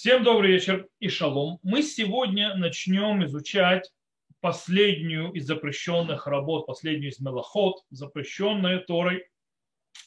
[0.00, 1.58] Всем добрый вечер и шалом.
[1.62, 3.92] Мы сегодня начнем изучать
[4.40, 9.26] последнюю из запрещенных работ, последнюю из мелоход, запрещенную Торой.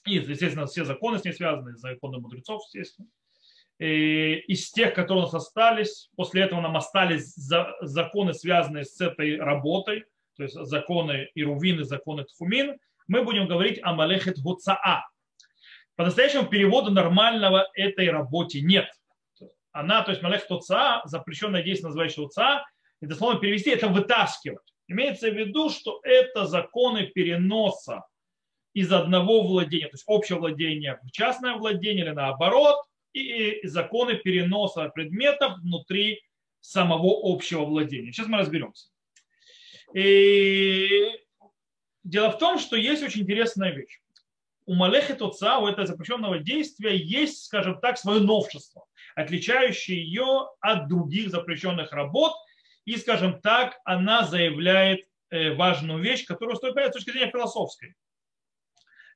[0.08, 3.08] И, естественно, все законы с ней связаны, законы мудрецов, естественно.
[3.78, 9.38] И из тех, которые у нас остались, после этого нам остались законы, связанные с этой
[9.38, 10.06] работой,
[10.38, 15.08] то есть законы Ирувин и законы Тхумин, мы будем говорить о Малехет Гуцаа.
[15.96, 18.90] По-настоящему перевода нормального этой работе нет–
[19.74, 22.64] она, то есть Малех Туца, запрещенное действие, называющее Туца,
[23.02, 24.74] и дословно перевести, это вытаскивать.
[24.88, 28.04] Имеется в виду, что это законы переноса
[28.74, 32.78] из одного владения, то есть общее владение в частное владение или наоборот,
[33.14, 36.22] и законы переноса предметов внутри
[36.60, 38.12] самого общего владения.
[38.12, 38.90] Сейчас мы разберемся.
[39.94, 41.12] И
[42.04, 44.00] дело в том, что есть очень интересная вещь.
[44.66, 48.86] У Малехи Туца, у этого запрещенного действия есть, скажем так, свое новшество
[49.16, 52.34] отличающие ее от других запрещенных работ.
[52.86, 57.96] И, скажем так, она заявляет э, важную вещь, стоит понять с точки зрения философской.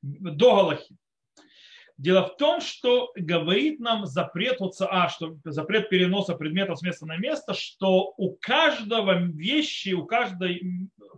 [0.01, 0.95] До Галахи.
[1.97, 7.17] Дело в том, что говорит нам запрет а, что запрет переноса предметов с места на
[7.17, 10.51] место, что у каждого вещи, у каждого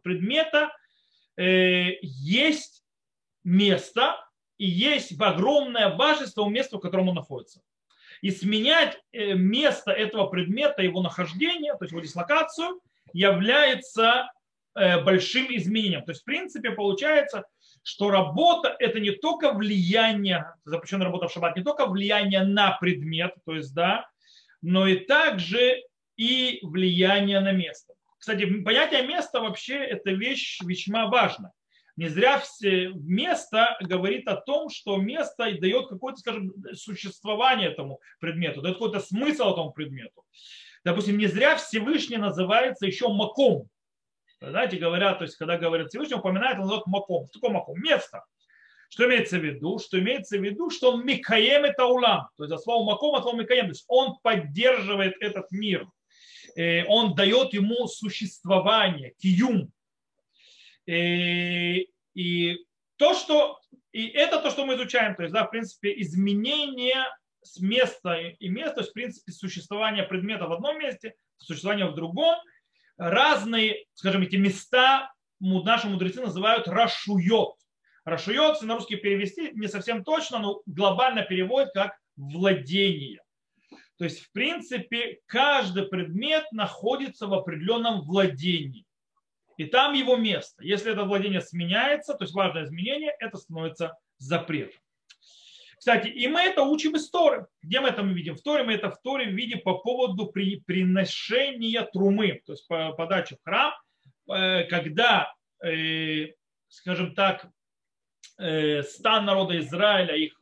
[0.03, 0.71] предмета
[1.36, 2.86] э, есть
[3.43, 4.16] место
[4.58, 7.61] и есть огромное важность того места, в котором он находится
[8.21, 12.79] и сменять э, место этого предмета, его нахождения, то есть его дислокацию,
[13.13, 14.31] является
[14.75, 16.03] э, большим изменением.
[16.03, 17.43] То есть, в принципе, получается,
[17.83, 23.33] что работа– это не только влияние, запрещенная работа в шаббат, не только влияние на предмет,
[23.45, 24.07] то есть, да,
[24.61, 25.83] но и также
[26.17, 27.93] и влияние на место.
[28.17, 31.53] Кстати, понятие места вообще– это вещь весьма важная.
[32.00, 38.61] Не зря все место говорит о том, что место дает какое-то, скажем, существование этому предмету,
[38.61, 40.23] дает какой-то смысл этому предмету.
[40.86, 43.67] Допустим, не зря Всевышний называется еще маком.
[44.39, 47.26] Знаете, говорят, то есть, когда говорят Всевышний, упоминает, он называет маком.
[47.26, 47.77] Что такое маком?
[47.82, 48.23] Место.
[48.89, 49.77] Что имеется в виду?
[49.77, 52.30] Что имеется в виду, что он микаем это улам.
[52.38, 53.65] То есть, от слова маком, от слова микаем.
[53.65, 55.86] То есть, он поддерживает этот мир.
[56.55, 59.73] Э, он дает ему существование, киюм.
[60.89, 62.66] И, и
[62.98, 63.60] то, что
[63.92, 67.05] и это то, что мы изучаем, то есть, да, в принципе, изменение
[67.44, 71.94] с места и места, то есть, в принципе, существование предмета в одном месте, существование в
[71.94, 72.36] другом,
[72.98, 77.54] разные, скажем, эти места наши мудрецы называют рашует.
[78.04, 83.21] Рашует, если на русский перевести, не совсем точно, но глобально переводит как владение.
[84.00, 88.86] То есть, в принципе, каждый предмет находится в определенном владении
[89.59, 90.64] и там его место.
[90.64, 94.80] Если это владение сменяется, то есть важное изменение, это становится запретом.
[95.77, 97.45] Кстати, и мы это учим из Торы.
[97.61, 98.36] Где мы это мы видим?
[98.36, 102.93] В Торе мы это в Торе видим по поводу при, приношения трумы, то есть по
[102.93, 103.73] подаче в храм,
[104.31, 106.27] э, когда, э,
[106.70, 107.45] скажем так,
[108.37, 110.41] э, стан народа Израиля, их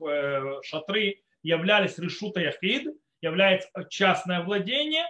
[0.63, 5.07] шатры являлись решута яхид, является частное владение,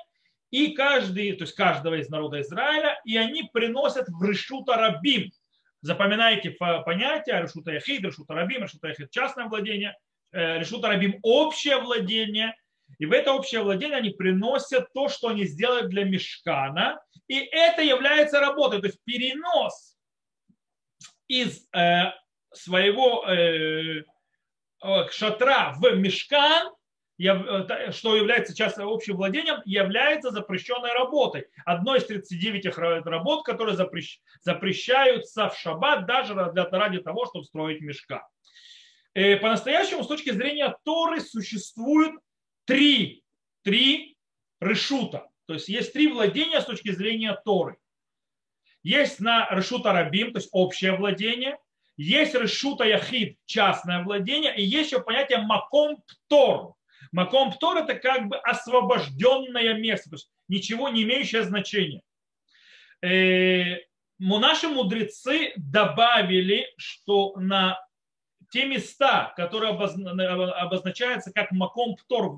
[0.51, 5.31] и каждый, то есть каждого из народа Израиля, и они приносят в Решута Рабим.
[5.81, 9.95] Запоминайте понятие Решута Яхид, Решута Рабим, Решута Яхид частное владение,
[10.31, 12.55] э, Решута Рабим общее владение.
[12.99, 16.99] И в это общее владение они приносят то, что они сделали для мешкана.
[17.27, 19.97] И это является работой, то есть перенос
[21.27, 22.13] из э,
[22.53, 24.03] своего э,
[25.11, 26.71] шатра в мешкан
[27.19, 31.47] что является часто общим владением, является запрещенной работой.
[31.65, 33.75] Одной из 39 работ, которые
[34.41, 38.27] запрещаются в шаббат даже ради того, чтобы строить мешка.
[39.15, 42.13] Э, по-настоящему, с точки зрения Торы, существует
[42.65, 43.23] три,
[43.63, 44.15] три
[44.61, 45.27] решута.
[45.47, 47.77] То есть есть три владения с точки зрения Торы.
[48.83, 51.57] Есть на решута рабим, то есть общее владение.
[51.95, 54.55] Есть решута яхид, частное владение.
[54.55, 56.75] И есть еще понятие маком птор,
[57.11, 62.01] Маком Птор это как бы освобожденное место, то есть ничего не имеющее значения.
[63.01, 63.77] Э,
[64.39, 67.79] наши мудрецы добавили, что на
[68.51, 72.37] те места, которые обозначаются как Маком Птор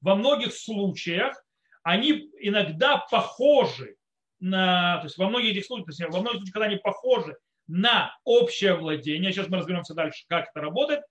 [0.00, 1.42] во многих случаях,
[1.82, 3.96] они иногда похожи
[4.38, 7.36] на, то есть во многих этих случаях, то есть во многих случаях, когда они похожи
[7.66, 11.02] на общее владение, сейчас мы разберемся дальше, как это работает,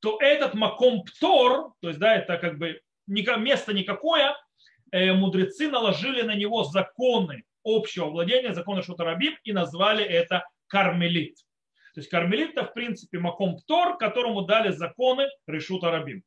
[0.00, 4.36] то этот маком птор, то есть да, это как бы место никакое,
[4.92, 11.36] э, мудрецы наложили на него законы общего владения, законы Шутарабим и назвали это кармелит.
[11.94, 16.22] То есть кармелит это в принципе маком птор, которому дали законы Решута Рабим.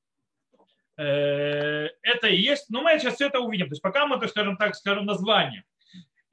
[0.98, 3.68] Э, это и есть, но мы сейчас все это увидим.
[3.68, 5.64] То есть пока мы, то скажем так, скажем название.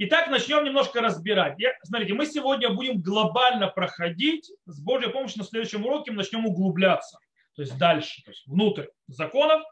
[0.02, 1.58] Итак, начнем немножко разбирать.
[1.58, 6.46] Я, смотрите, мы сегодня будем глобально проходить, с Божьей помощью на следующем уроке мы начнем
[6.46, 7.18] углубляться,
[7.54, 9.62] то есть дальше, то есть внутрь законов,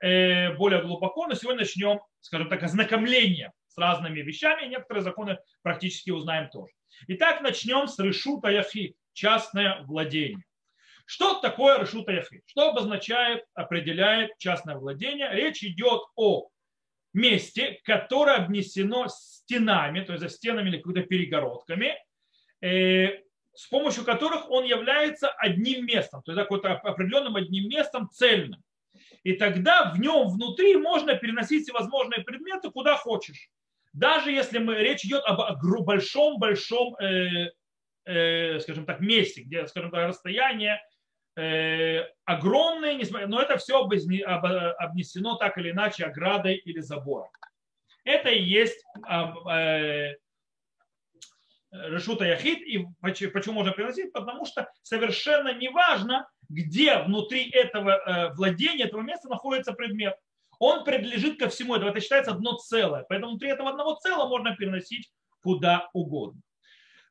[0.00, 6.10] э, более глубоко, но сегодня начнем, скажем так, ознакомление с разными вещами, некоторые законы практически
[6.10, 6.72] узнаем тоже.
[7.08, 10.44] Итак, начнем с решута яхид, частное владение.
[11.06, 12.42] Что такое решута яхид?
[12.46, 15.30] Что обозначает, определяет частное владение?
[15.32, 16.48] Речь идет о
[17.12, 21.96] месте, которое обнесено стенами, то есть за стенами или какими-то перегородками,
[22.62, 23.20] э,
[23.54, 28.62] с помощью которых он является одним местом, то есть какой-то определенным одним местом цельным.
[29.22, 33.48] И тогда в нем внутри можно переносить всевозможные предметы куда хочешь.
[33.92, 35.40] Даже если мы, речь идет об
[35.84, 37.50] большом-большом, э,
[38.06, 40.80] э, скажем так, месте, где, скажем так, расстояние
[41.36, 47.28] э, огромные, но это все обнесено так или иначе оградой или забором.
[48.04, 50.14] Это и есть э,
[51.72, 52.60] решута яхид.
[52.62, 54.12] И почему можно приносить?
[54.12, 60.14] Потому что совершенно не важно, где внутри этого э, владения, этого места находится предмет.
[60.58, 61.90] Он принадлежит ко всему этого.
[61.90, 63.04] Это считается одно целое.
[63.08, 65.10] Поэтому внутри этого одного целого можно переносить
[65.42, 66.40] куда угодно.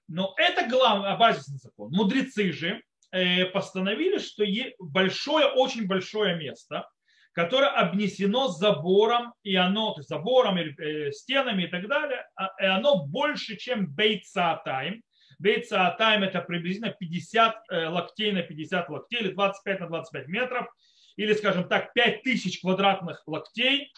[0.07, 1.91] Но это главный, базисный закон.
[1.91, 2.81] Мудрецы же
[3.13, 4.45] Э, постановили, что
[4.79, 6.87] большое, очень большое место,
[7.33, 12.65] которое обнесено забором, и оно, то есть забором, э, стенами и так далее, а, и
[12.65, 15.01] оно больше, чем бейтсаатайм.
[15.39, 20.67] Бейтсаатайм это приблизительно 50 э, локтей на 50 локтей, или 25 на 25 метров,
[21.15, 23.93] или, скажем так, 5000 квадратных локтей,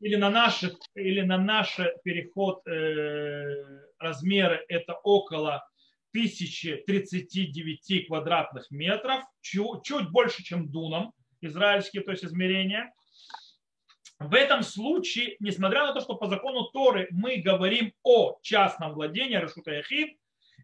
[0.00, 3.62] или на наш, или на наш переход э,
[3.98, 5.62] размеры это около
[6.12, 12.92] 1039 квадратных метров, чуть, чуть больше, чем дунам, израильские, то есть измерения.
[14.18, 19.36] В этом случае, несмотря на то, что по закону Торы мы говорим о частном владении,
[19.36, 20.16] Решута Яхид,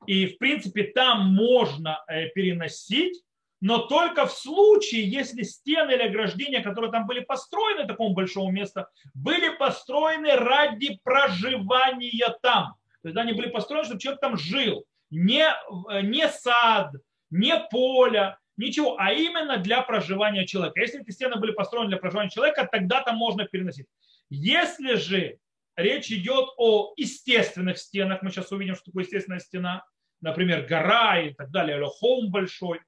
[0.06, 3.23] и в принципе там можно э, переносить,
[3.62, 8.87] но только в случае, если стены или ограждения, которые там были построены, такому большому месту,
[9.14, 12.75] были построены ради проживания там.
[13.02, 15.46] То есть они были построены, чтобы человек там жил не,
[15.90, 16.93] э, не сад,
[17.31, 20.81] не поле, ничего, а именно для проживания человека.
[20.81, 23.87] Если эти стены были построены для проживания человека, тогда там можно переносить.
[24.31, 25.38] Если же
[25.76, 29.85] речь идет о естественных стенах, мы сейчас увидим, что такое естественная стена,
[30.20, 32.81] например, гора и так далее, или холм большой,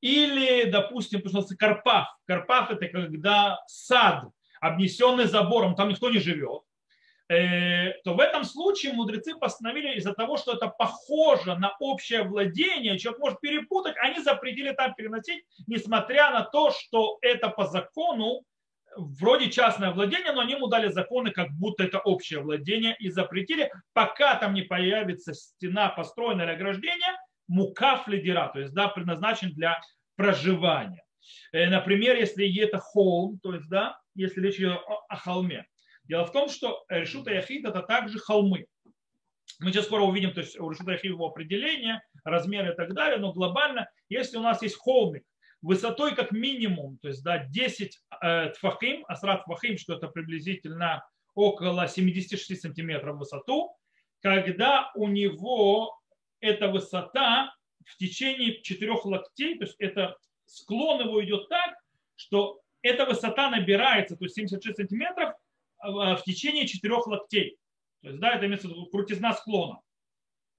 [0.00, 2.18] или, допустим, пожалуйста, Карпах.
[2.26, 4.24] Карпах– это когда сад,
[4.60, 6.62] обнесенный забором, там никто не живет.
[7.32, 12.98] Э, то в этом случае мудрецы постановили из-за того, что это похоже на общее владение,
[12.98, 18.42] человек может перепутать, они запретили там переносить, несмотря на то, что это по закону
[18.96, 23.72] вроде частное владение, но они ему дали законы, как будто это общее владение, и запретили,
[23.94, 27.18] пока там не появится стена, построенная для ограждения,
[27.48, 29.80] мукаф лидера, то есть да, предназначен для
[30.16, 31.02] проживания.
[31.52, 35.64] Э, например, если это холм, то есть да, если речь идет о холме,
[36.12, 38.66] Дело в том, что решута яхид это также холмы.
[39.60, 43.16] Мы сейчас скоро увидим, то есть у решута яхид его определение, размеры и так далее,
[43.16, 45.24] но глобально, если у нас есть холмик
[45.62, 51.02] высотой как минимум, то есть да, 10 э, тфахим, асрат тфахим, что это приблизительно
[51.34, 53.74] около 76 сантиметров в высоту,
[54.20, 55.98] когда у него
[56.40, 57.54] эта высота
[57.86, 61.74] в течение четырех локтей, то есть это склон его идет так,
[62.16, 65.32] что эта высота набирается, то есть 76 сантиметров,
[65.82, 67.56] в течение четырех локтей.
[68.02, 69.80] То есть, да, это имеется крутизна склона.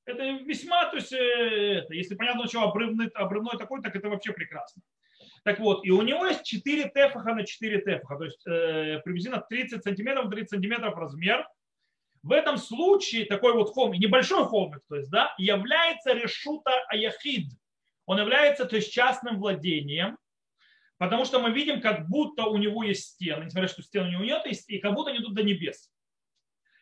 [0.05, 4.33] Это весьма, то есть, э, это, если понятно, что обрывной, обрывной такой, так это вообще
[4.33, 4.81] прекрасно.
[5.43, 9.41] Так вот, и у него есть 4 тефаха на 4 тефаха, то есть э, приблизительно
[9.41, 11.47] 30 сантиметров, 30 сантиметров размер.
[12.21, 17.49] В этом случае такой вот холмик, небольшой холмик, то есть, да, является решута аяхид.
[18.05, 20.17] Он является, то есть, частным владением,
[20.97, 24.23] Потому что мы видим, как будто у него есть стены, несмотря что стены у него
[24.23, 25.91] нет, и как будто они идут до небес.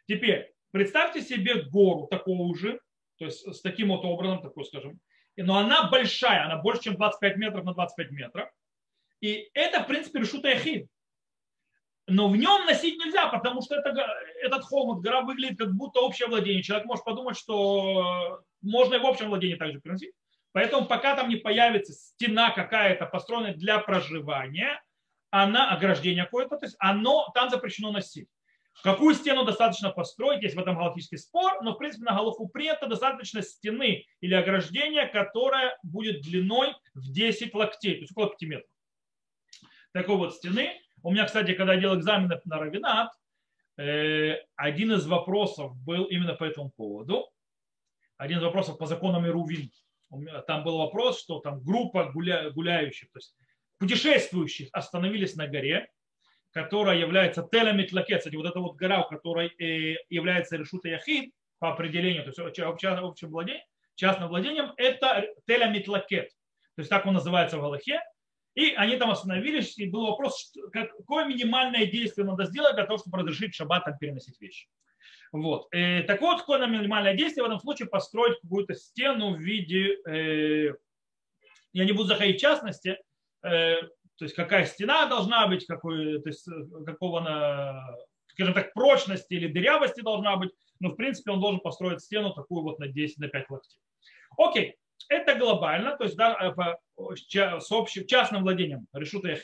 [0.08, 2.80] Теперь, представьте себе гору такого же,
[3.18, 5.00] то есть с таким вот образом, такой, скажем,
[5.38, 8.50] но она большая, она больше, чем 25 метров на 25 метров.
[9.22, 10.88] И это, в принципе, решута яхид.
[12.08, 13.94] Но в нем носить нельзя, потому что это,
[14.42, 16.64] этот холм, эта гора выглядит как будто общее владение.
[16.64, 20.14] Человек может подумать, что можно и в общем владении также переносить.
[20.54, 24.82] Поэтому пока там не появится стена какая-то, построенная для проживания,
[25.30, 28.28] она, ограждение какое-то, то есть оно, там запрещено носить.
[28.84, 32.88] Какую стену достаточно построить, есть в этом галактический спор, но в принципе на голову принято
[32.88, 38.70] достаточно стены или ограждения, которое будет длиной в 10 локтей, то есть около 5 метров.
[39.94, 40.80] Такой вот стены.
[41.04, 43.12] У меня, кстати, когда я делал экзамены на равинат,
[43.76, 47.30] один из вопросов был именно по этому поводу.
[48.18, 49.72] Один из вопросов по законам Ирувин.
[50.48, 53.36] Там был вопрос, что там группа гуля, гуляющих, то есть
[53.78, 55.90] путешествующих остановились на горе,
[56.52, 61.72] которая является Телемитлакет, кстати, вот эта вот гора, у которой э, является Решута Яхид по
[61.72, 63.64] определению, то есть общим владением,
[63.96, 66.30] частным владением, это Телемитлакет.
[66.76, 68.02] То есть так он называется в Галахе.
[68.54, 73.20] И они там остановились, и был вопрос, какое минимальное действие надо сделать для того, чтобы
[73.20, 74.68] разрешить шаббат переносить вещи.
[75.32, 75.68] Вот.
[75.72, 80.74] Э, так вот, какое минимальное действие в этом случае построить какую-то стену в виде, э,
[81.74, 82.98] я не буду заходить в частности,
[83.44, 83.82] э,
[84.22, 87.96] то есть какая стена должна быть, какой, то есть э, какого, на,
[88.28, 92.64] скажем так, прочности или дырявости должна быть, но в принципе он должен построить стену такую
[92.64, 93.80] вот на 10, на 5 локтей.
[94.38, 94.76] Окей,
[95.08, 96.80] это глобально, то есть да, э, по,
[97.16, 99.38] с общим частным владением решута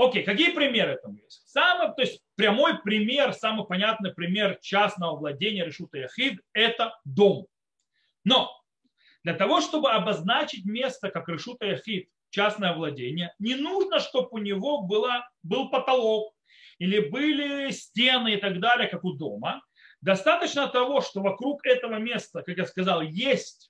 [0.00, 1.46] Окей, какие примеры там есть?
[1.46, 7.46] Самый, то есть прямой пример, самый понятный пример частного владения решута яхид– это дом.
[8.24, 8.50] Но
[9.24, 14.80] для того, чтобы обозначить место как решута яхид, частное владение, не нужно, чтобы у него
[14.80, 16.34] было, был потолок
[16.78, 19.62] или были стены и так далее, как у дома.
[20.00, 23.69] Достаточно того, что вокруг этого места, как я сказал, есть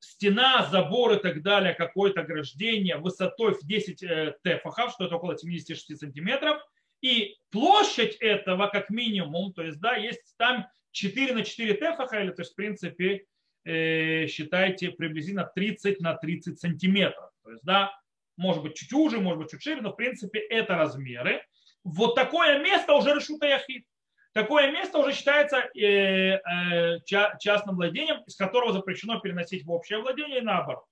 [0.00, 5.36] стена, забор и так далее, какое-то ограждение высотой в 10 э, тефахов, что это около
[5.36, 6.62] 76 сантиметров,
[7.02, 12.30] и площадь этого как минимум, то есть да, есть там 4 на 4 тефаха, или
[12.30, 13.26] то есть в принципе
[13.66, 17.30] Э, считайте, приблизительно 30 на 30 сантиметров.
[17.42, 17.90] То есть, да,
[18.36, 21.42] может быть чуть уже, может быть чуть шире, но в принципе это размеры.
[21.82, 23.84] Вот такое место уже решута яхид.
[24.36, 30.38] Такое место уже считается э, э, частным владением, из которого запрещено переносить в общее владение
[30.38, 30.84] и наоборот.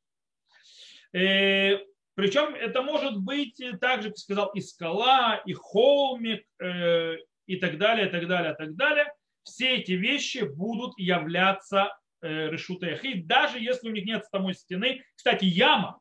[1.13, 8.11] Причем это может быть также, как сказал, и скала, и холмик, и так далее, и
[8.11, 9.13] так далее, и так далее.
[9.45, 11.91] Все эти вещи будут являться
[12.25, 15.05] Э, решута яхид, даже если у них нет самой стены.
[15.15, 16.01] Кстати, яма,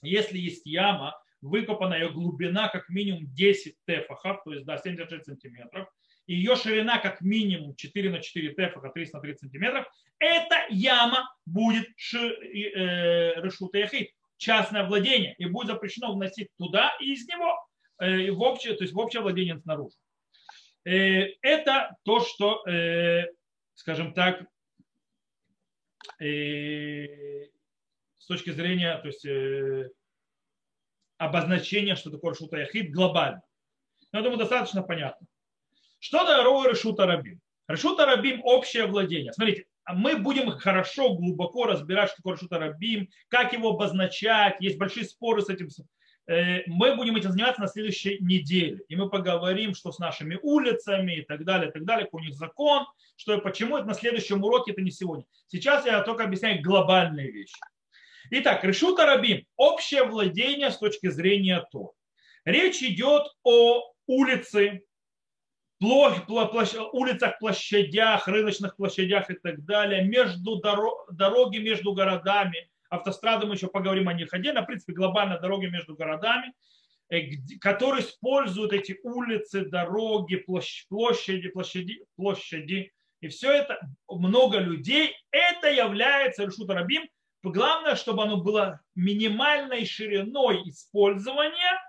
[0.00, 5.88] если есть яма, выкопана ее глубина как минимум 10 тефахов, то есть да, 76 сантиметров,
[6.34, 9.86] ее ширина как минимум 4 на 4 тефаха, 30 на 30 сантиметров,
[10.18, 17.26] эта яма будет э, решута яхид, частное владение, и будет запрещено вносить туда и из
[17.28, 17.56] него
[17.98, 19.96] э, в общее, то есть в общее владение снаружи.
[20.84, 22.64] Это то, что,
[23.74, 24.44] скажем так,
[28.22, 29.90] с точки зрения то есть, э,
[31.18, 33.42] обозначения, что такое Решута Яхид глобально.
[34.12, 35.26] Но я думаю, достаточно понятно.
[36.02, 37.40] Что такое Решута Рабим?
[37.68, 39.32] Решута Рабим– общее владение.
[39.32, 44.56] Смотрите, мы будем хорошо, глубоко разбирать, что такое Решута Рабим, как его обозначать.
[44.58, 45.68] Есть большие споры с этим
[46.26, 48.80] Э, мы будем этим заниматься на следующей неделе.
[48.88, 52.24] И мы поговорим, что с нашими улицами и так далее, и так далее, какой у
[52.24, 55.24] них закон, что и почему это на следующем уроке, это не сегодня.
[55.46, 57.56] Сейчас я только объясняю глобальные вещи.
[58.30, 59.44] Итак, Решута Рабим.
[59.56, 61.92] Общее владение с точки зрения то.
[62.44, 64.82] Речь идет о улице,
[65.82, 70.60] улицах, площадях, рыночных площадях и так далее, между
[71.10, 75.94] дороги между городами, автострады, мы еще поговорим о них отдельно, в принципе, глобально дороги между
[75.94, 76.52] городами,
[77.08, 85.70] э, которые используют эти улицы, дороги, площади, площади, площади, и все это, много людей, это
[85.70, 87.08] является решут рабим.
[87.44, 91.80] Главное, чтобы оно было минимальной шириной использования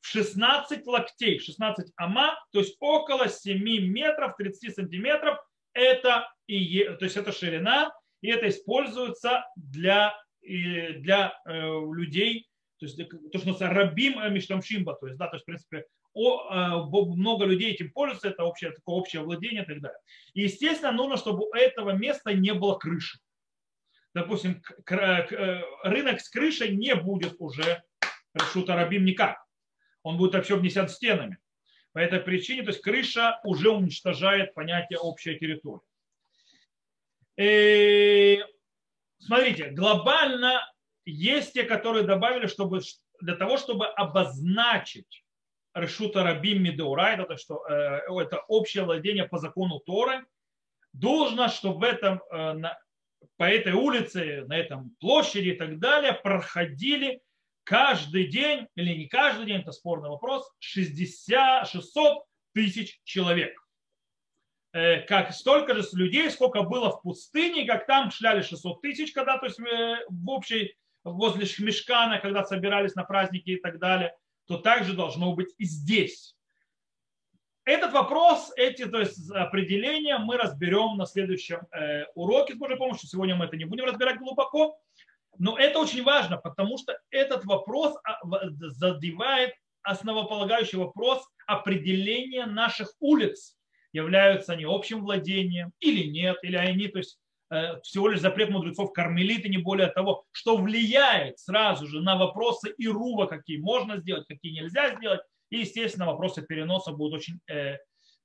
[0.00, 5.38] в 16 локтей, 16 ама, то есть около 7 метров, 30 сантиметров.
[5.72, 7.92] Это, и, то есть это ширина,
[8.22, 11.52] и это используется для для э,
[11.92, 15.84] людей, то есть то, что называется рабим миштамшимба, то есть, да, то есть, в принципе,
[16.12, 19.98] о, э, много людей этим пользуются, это общее, такое общее владение и так далее.
[20.34, 23.18] И, естественно, нужно, чтобы у этого места не было крыши.
[24.14, 27.82] Допустим, э, рынок с крышей не будет уже
[28.34, 29.38] решута рабим никак.
[30.02, 31.38] Он будет вообще обнесен стенами.
[31.92, 35.82] По этой причине, то есть крыша уже уничтожает понятие общая территория.
[37.36, 38.38] И
[39.18, 40.60] смотрите, глобально
[41.04, 42.80] есть те, которые добавили, чтобы
[43.20, 45.24] для того, чтобы обозначить
[45.74, 50.24] решута рабим медеурай, это, что, э, это общее владение по закону Торы,
[50.92, 52.78] должно, чтобы в этом, э, на,
[53.36, 57.22] по этой улице, на этом площади и так далее проходили
[57.64, 63.54] каждый день, или не каждый день, это спорный вопрос, 60, 600 тысяч человек.
[64.72, 69.38] Э, как столько же людей, сколько было в пустыне, как там шляли 600 тысяч, когда,
[69.38, 74.14] то есть э, в общей, возле Мешкана, когда собирались на праздники и так далее.
[74.46, 76.34] то также должно быть и здесь.
[77.64, 83.08] Этот вопрос, эти то есть, определения мы разберем на следующем э, уроке с Божьей помощью.
[83.08, 84.76] Сегодня мы это не будем разбирать глубоко.
[85.38, 88.18] Но это очень важно, потому что этот вопрос а,
[88.50, 93.56] задевает основополагающий вопрос определения наших улиц.
[93.92, 97.18] Являются они общим владением или нет, или они, то есть
[97.50, 102.72] э, всего лишь запрет мудрецов кармелиты, не более того, что влияет сразу же на вопросы
[102.78, 107.78] Ирува, какие можно сделать, какие нельзя сделать, и, естественно, вопросы переноса будут очень э,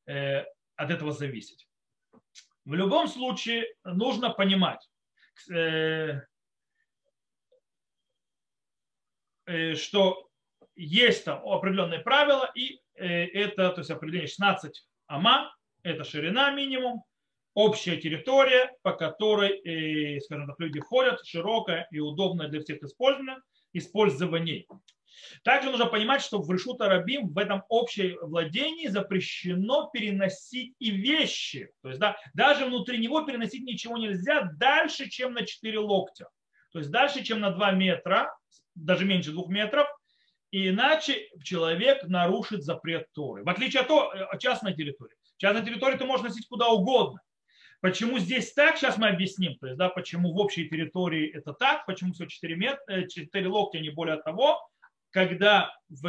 [0.08, 0.46] э,
[0.76, 1.68] от этого зависеть.
[2.66, 4.88] В любом случае нужно понимать,
[5.52, 6.22] э, э,
[9.76, 10.30] что
[10.76, 17.04] есть там определенные правила, и э, это, то есть определение 16 ама, это ширина минимум,
[17.54, 23.42] общая территория, по которой, э, скажем так, люди ходят, широкая и удобная для всех использования,
[23.74, 24.68] использований.
[25.44, 31.72] Также нужно понимать, что в Решута Рабим в этом общем владении запрещено переносить и вещи.
[31.82, 36.28] То есть да, даже внутри него переносить ничего нельзя дальше, чем на 4 локтя.
[36.74, 38.36] То есть дальше, чем на 2 метра,
[38.76, 39.88] даже меньше 2 метров,
[40.52, 43.44] иначе человек нарушит запрет Торы.
[43.44, 45.16] В отличие от, от частной территории.
[45.38, 47.20] Частной территории ты можешь носить куда угодно.
[47.82, 49.58] Почему здесь так, сейчас мы объясним.
[49.58, 53.80] То есть, да, почему в общей территории это так, почему всего 4, метра, 4 локтя,
[53.80, 54.60] не более того
[55.16, 56.02] когда в,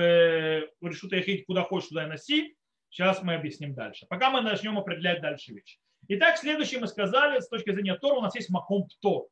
[0.80, 2.56] в решут яхид куда хочешь, туда и носи.
[2.90, 4.04] Сейчас мы объясним дальше.
[4.08, 5.78] Пока мы начнем определять дальше вещи.
[6.08, 9.28] Итак, следующее мы сказали, с точки зрения Тора, у нас есть маком птор.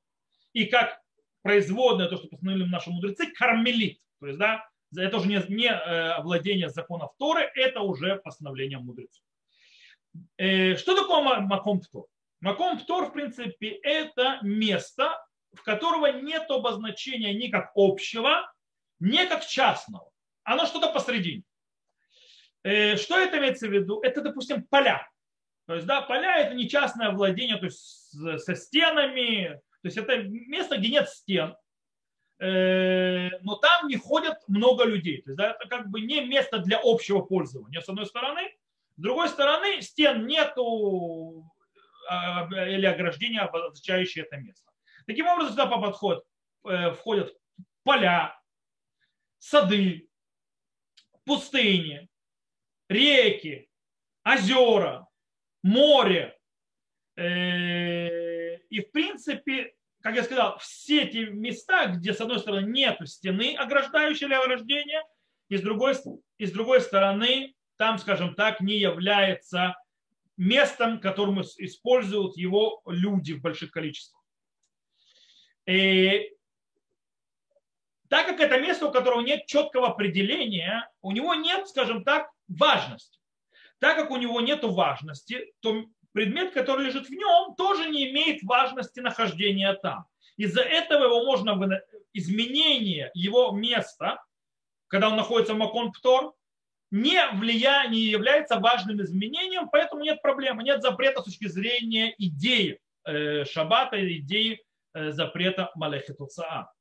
[0.52, 1.00] И как
[1.44, 4.00] производное, то, что постановили наши мудрецы, кармелит.
[4.18, 9.22] То есть, да, это уже не, не э, владение законов Торы, это уже постановление мудрецов.
[10.38, 12.06] Э, что такое маком птор?
[12.40, 15.22] Маком птор, в принципе, это место,
[15.52, 18.50] в которого нет обозначения ни как общего,
[18.98, 20.10] не как частного,
[20.44, 21.42] оно что-то посредине.
[22.62, 24.00] Э, что это имеется в виду?
[24.00, 25.06] Это, допустим, поля.
[25.66, 30.16] То есть, да, поля это не частное владение, то есть со стенами, то есть это
[30.22, 31.54] место, где нет стен,
[32.38, 35.20] э, но там не ходят много людей.
[35.20, 38.40] То есть, да, это как бы не место для общего пользования, с одной стороны.
[38.96, 41.52] С другой стороны, стен нету
[42.08, 44.72] а, или ограждения, обозначающие это место.
[45.06, 46.24] Таким образом, сюда по подход
[46.66, 47.36] э, входят
[47.82, 48.40] поля,
[49.38, 50.08] сады,
[51.26, 52.08] пустыни,
[52.88, 53.68] реки,
[54.24, 55.06] озера,
[55.62, 56.38] море.
[58.74, 63.54] И в принципе, как я сказал, все эти места, где с одной стороны нет стены,
[63.54, 65.00] ограждающей для ограждения,
[65.48, 65.94] и с другой,
[66.38, 69.76] и с другой стороны там, скажем так, не является
[70.36, 74.20] местом, которым используют его люди в больших количествах.
[75.66, 76.32] И
[78.08, 83.20] так как это место, у которого нет четкого определения, у него нет, скажем так, важности.
[83.78, 85.84] Так как у него нет важности, то
[86.14, 90.06] предмет, который лежит в нем, тоже не имеет важности нахождения там.
[90.36, 91.80] Из-за этого его можно
[92.12, 94.22] изменение его места,
[94.86, 96.32] когда он находится в Макон Птор,
[96.92, 102.78] не, влия, не является важным изменением, поэтому нет проблемы, нет запрета с точки зрения идеи
[103.04, 104.62] э, шаббата, идеи
[104.94, 106.72] э, запрета Малехитуцаа.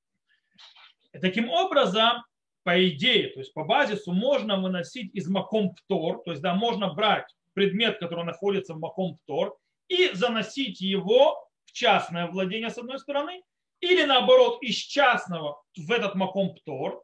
[1.19, 2.23] Таким образом,
[2.61, 6.93] по идее, то есть по базису можно выносить из маком птор, то есть да, можно
[6.93, 12.99] брать предмет, который находится в маком птор, и заносить его в частное владение с одной
[12.99, 13.43] стороны,
[13.79, 17.03] или наоборот из частного в этот маком птор,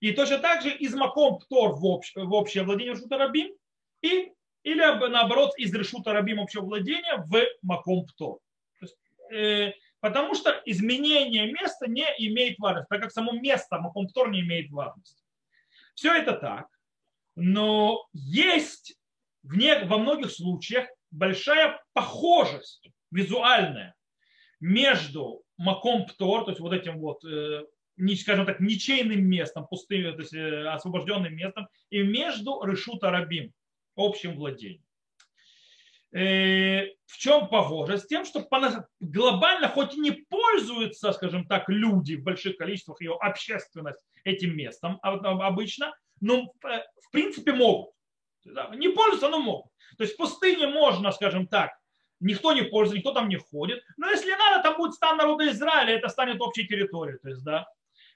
[0.00, 3.52] и точно так же из маком птор в, общ, в общее владение Шутарабим,
[4.02, 4.32] и,
[4.62, 8.38] или наоборот из решута рабим общего владения в маком птор.
[9.32, 9.72] Э,
[10.06, 15.24] Потому что изменение места не имеет важности, так как само место Макомптор не имеет важности.
[15.94, 16.68] Все это так,
[17.34, 18.96] но есть
[19.46, 23.94] в не, во многих случаях большая похожесть визуальная
[24.60, 27.64] между Макомптор, то есть вот этим вот, э,
[28.16, 33.52] скажем так, ничейным местом, пустым, то есть э, освобожденным местом, и между Решута Рабим,
[33.94, 34.82] общим владением.
[36.12, 37.98] Э, в чем похоже?
[37.98, 38.46] С тем, что
[39.00, 44.98] глобально, хоть и не пользуются, скажем так, люди в больших количествах, ее общественность этим местом
[45.02, 47.95] обычно, но в принципе могут.
[48.74, 49.72] Не пользуются, но могут.
[49.96, 51.72] То есть в пустыне можно, скажем так,
[52.20, 53.82] никто не пользуется, никто там не ходит.
[53.96, 57.18] Но если надо, там будет стан народа Израиля, это станет общей территорией.
[57.18, 57.66] То есть, да.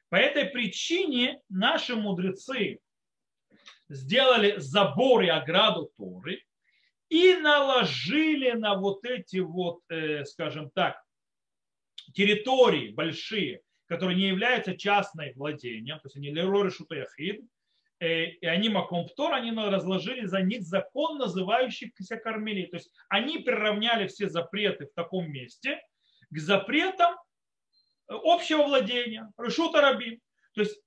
[0.08, 2.80] По этой причине наши мудрецы
[3.88, 6.42] сделали забор и ограду Торы,
[7.08, 11.02] и наложили на вот эти вот, э, скажем так,
[12.14, 17.42] территории большие, которые не являются частной владением, то есть они лероры шутаяхид,
[18.00, 22.66] и они Макомптор, они разложили за них закон, называющийся Кармели.
[22.66, 25.80] То есть они приравняли все запреты в таком месте
[26.30, 27.14] к запретам
[28.08, 30.18] общего владения, решута рабим.
[30.54, 30.80] То есть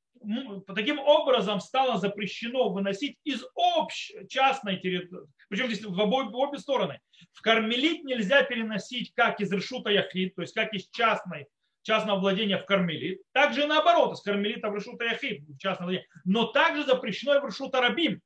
[0.75, 6.57] таким образом стало запрещено выносить из общей частной территории, причем здесь в обе, в обе
[6.57, 6.99] стороны.
[7.33, 11.47] В кармелит нельзя переносить как из решута яхид, то есть как из частной,
[11.83, 16.07] частного владения в кармелит, также и наоборот, из кармелита в решута яхид, в частное владение.
[16.25, 18.21] Но также запрещено и в решута рабим.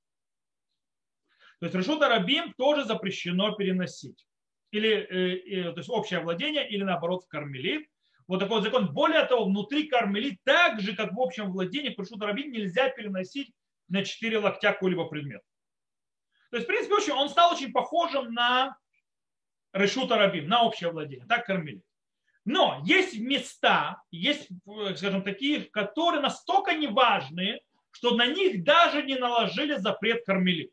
[1.60, 4.26] То есть решута рабим тоже запрещено переносить.
[4.72, 7.88] Или э, э, то есть общее владение, или наоборот в кармелит
[8.28, 8.94] вот такой вот закон.
[8.94, 13.52] Более того, внутри кармелит, так же, как в общем владении, Пашут Рабин нельзя переносить
[13.88, 15.42] на четыре локтя какой-либо предмет.
[16.52, 18.78] То есть, в принципе, он стал очень похожим на
[19.74, 21.84] Решута Рабин, на общее владение, так кармелит.
[22.48, 24.48] Но есть места, есть,
[24.96, 27.60] скажем, такие, которые настолько неважные,
[27.92, 30.72] что на них даже не наложили запрет кармелит.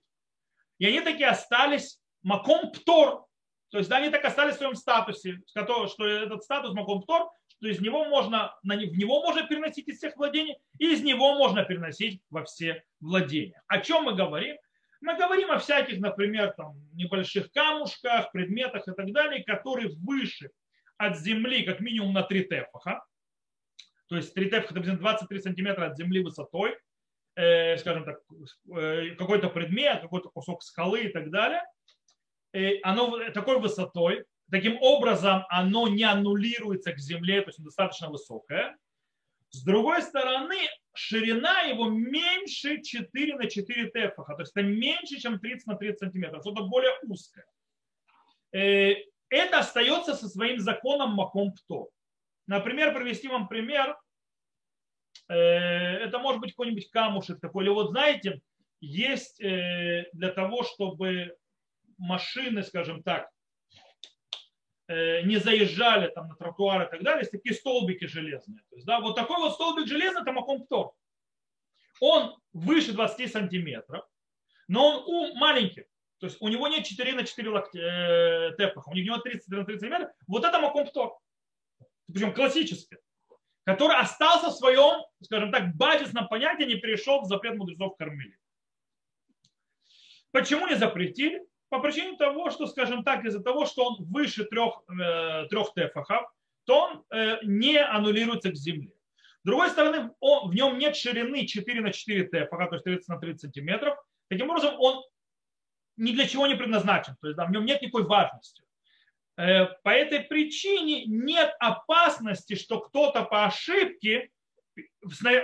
[0.78, 3.26] И они такие остались маком птор,
[3.70, 7.66] то есть да, они так остались в своем статусе, что этот статус маком птор, что
[7.66, 12.22] из него можно, в него можно переносить из всех владений, и из него можно переносить
[12.30, 13.60] во все владения.
[13.66, 14.56] О чем мы говорим?
[15.00, 20.50] Мы говорим о всяких, например, там, небольших камушках, предметах и так далее, которые выше
[20.96, 23.04] от земли как минимум на 3 тефаха.
[24.08, 26.76] То есть 3 тефаха это 23 сантиметра от земли высотой,
[27.36, 28.18] э, скажем так,
[28.76, 31.62] э, какой-то предмет, какой-то кусок скалы и так далее.
[32.52, 38.76] Э, оно такой высотой, Таким образом, оно не аннулируется к земле, то есть достаточно высокое.
[39.50, 40.56] С другой стороны,
[40.92, 45.98] ширина его меньше 4 на 4 тефаха, то есть это меньше, чем 30 на 30
[45.98, 47.46] сантиметров, что-то более узкое.
[49.34, 51.88] Это остается со своим законом маком птор.
[52.46, 53.96] Например, привести вам пример,
[55.28, 58.40] э, это может быть какой-нибудь камушек такой, или вот знаете,
[58.80, 61.36] есть э, для того, чтобы
[61.96, 63.28] машины, скажем так,
[64.86, 68.60] Э, не заезжали там на тротуары и так далее, есть такие столбики железные.
[68.68, 70.90] То есть, да, вот такой вот столбик железный, это макомптор.
[72.00, 74.04] Он выше 20 сантиметров,
[74.68, 75.86] но он маленький.
[76.24, 79.64] То есть у него нет 4 на 4 локтя, э, тепаха, у него 30 на
[79.66, 80.10] 30 сантиметров.
[80.26, 81.18] Вот это макомптор.
[82.10, 82.96] Причем классический
[83.66, 88.38] который остался в своем, скажем так, базисном понятии, не перешел в запрет мудрецов кормили.
[90.30, 91.42] Почему не запретили?
[91.68, 96.30] по причине того, что, скажем так, из-за того, что он выше трех, э, трех тефахов,
[96.64, 98.92] то он э, не аннулируется к земле.
[99.42, 103.08] С другой стороны, он, в нем нет ширины 4 на 4 тефаха, то есть 30
[103.08, 103.98] на 30 сантиметров.
[104.28, 105.02] Таким образом, он
[105.96, 108.64] ни для чего не предназначен, то есть да, в нем нет никакой важности.
[109.36, 114.30] Э, по этой причине нет опасности, что кто-то по ошибке,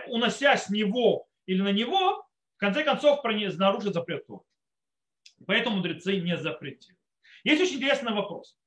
[0.08, 4.42] унося с него или на него, в конце концов нарушит запрет Торы.
[5.46, 6.96] Поэтому мудрецы не запретили.
[7.44, 8.58] Есть очень интересный вопрос.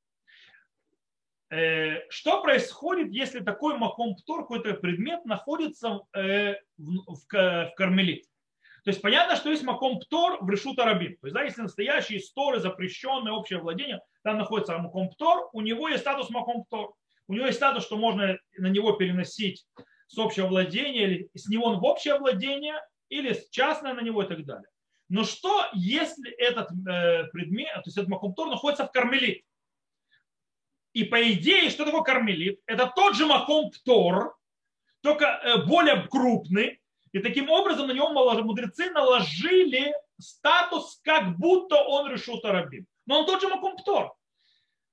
[1.49, 8.25] Э, что происходит, если такой маком птор, какой-то предмет находится э, в кармелит?
[8.83, 11.17] То есть понятно, что есть маком птор в решут арабин.
[11.21, 15.87] То есть, да, если настоящие истории, запрещенное общее владение, там находится маком птор, у него
[15.87, 16.93] есть статус маком птор.
[17.27, 19.65] У него есть статус, что можно на него переносить
[20.07, 22.75] с общего владения, или с него в общее владение,
[23.07, 24.67] или с частное на него и так далее.
[25.07, 29.43] Но что, если этот э, предмет, то есть этот макомтор находится в кармелит?
[30.93, 32.59] И по идее, что такое кармелит?
[32.65, 34.35] Это тот же макомптор,
[35.01, 36.81] только э, более крупный.
[37.13, 42.88] И таким образом на него мудрецы наложили статус, как будто он решил тарабим.
[43.06, 44.12] Но он тот же макомптор.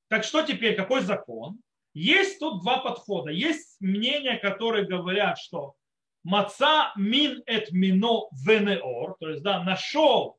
[0.09, 1.59] Так что теперь, какой закон?
[1.95, 3.31] Есть тут два подхода.
[3.31, 5.75] Есть мнения, которые говорят, что
[6.23, 10.39] маца мин эт мино венеор, то есть, да, нашел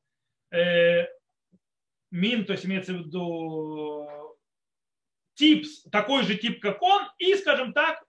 [0.51, 1.05] э,
[2.11, 4.07] мин, то есть имеется в виду
[5.33, 8.03] тип, такой же тип, как он, и, скажем так,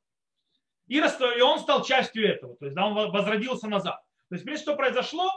[0.98, 4.00] и, он стал частью этого, то есть, да, он возродился назад.
[4.28, 5.31] То есть, что произошло,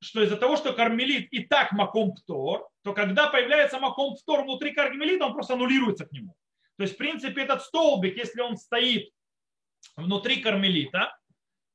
[0.00, 4.72] что из-за того, что кармелит и так маком птор, то когда появляется маком птор внутри
[4.72, 6.34] кармелита, он просто аннулируется к нему.
[6.76, 9.10] То есть, в принципе, этот столбик, если он стоит
[9.96, 11.16] внутри кармелита,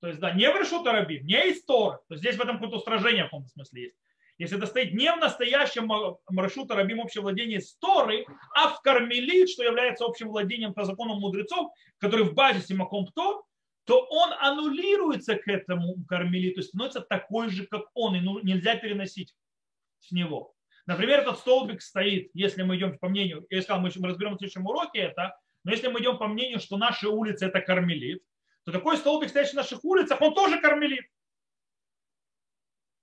[0.02, 2.00] то есть, да, не в Решут Арабим, не из Торы.
[2.08, 3.96] То здесь в этом какое-то устражение в каком-то смысле есть.
[4.38, 5.92] Если это стоит не в настоящем
[6.40, 11.20] Решут Арабим общем владении с Торы, а в Кармелит, что является общим владением по законам
[11.20, 13.44] мудрецов, который в базисе Маком Тор,
[13.86, 19.34] то он аннулируется к этому кармелиту, становится такой же, как он, и ну, нельзя переносить
[20.00, 20.54] с него.
[20.86, 24.66] Например, этот столбик стоит, если мы идем по мнению, я сказал, мы разберем в следующем
[24.66, 28.22] уроке это, но если мы идем по мнению, что наши улицы это кармелит,
[28.66, 31.06] то такой столбик, стоящий на наших улицах, он тоже кармелит.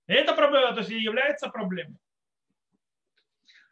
[0.07, 1.97] Это проблема, то есть является проблемой.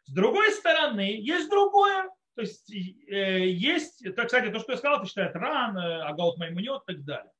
[0.06, 2.10] С другой стороны, есть другое.
[2.34, 6.36] То есть э, есть, это, кстати, то, что я сказал, это считает Ран, э, Агаут
[6.36, 7.32] Маймунет и так далее.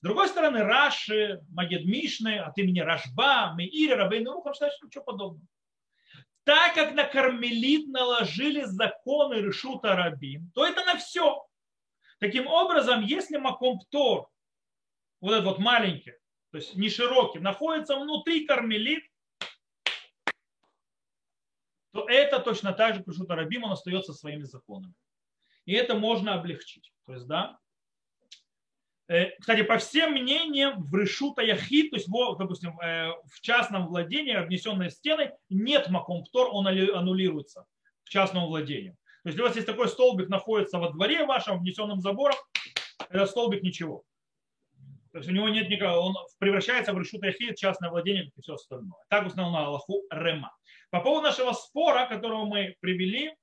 [0.00, 5.04] С другой стороны, Раши, Магед Мишны, от имени Рашба, Меири, Рабейн Рухам считают, что ничего
[5.04, 5.46] подобного.
[6.44, 11.46] Так как на кармелит наложили законы Решута Рабим, то это на все.
[12.18, 14.26] Таким образом, если Макомптор,
[15.20, 16.14] вот этот вот маленький,
[16.52, 19.04] то есть не широкий, находится внутри кармелит,
[21.92, 24.94] то это точно так же Решута Рабим, он остается своими законами.
[25.64, 26.92] И это можно облегчить.
[27.04, 27.58] То есть, да,
[29.12, 34.32] Э, кстати, по всем мнениям, в решута яхид, то есть, допустим, э, в частном владении,
[34.32, 37.66] обнесенной стеной, нет макомптор, он аннулируется
[38.04, 38.96] в частном владении.
[39.22, 42.36] То есть, если у вас есть такой столбик, находится во дворе вашем, внесенным забором,
[43.10, 44.02] этот столбик ничего.
[45.12, 48.54] То есть у него нет никакого, он превращается в решута яхид, частное владение и все
[48.54, 48.98] остальное.
[49.10, 50.56] Так установлено Аллаху Рема.
[50.90, 53.34] По поводу нашего спора, которого мы привели,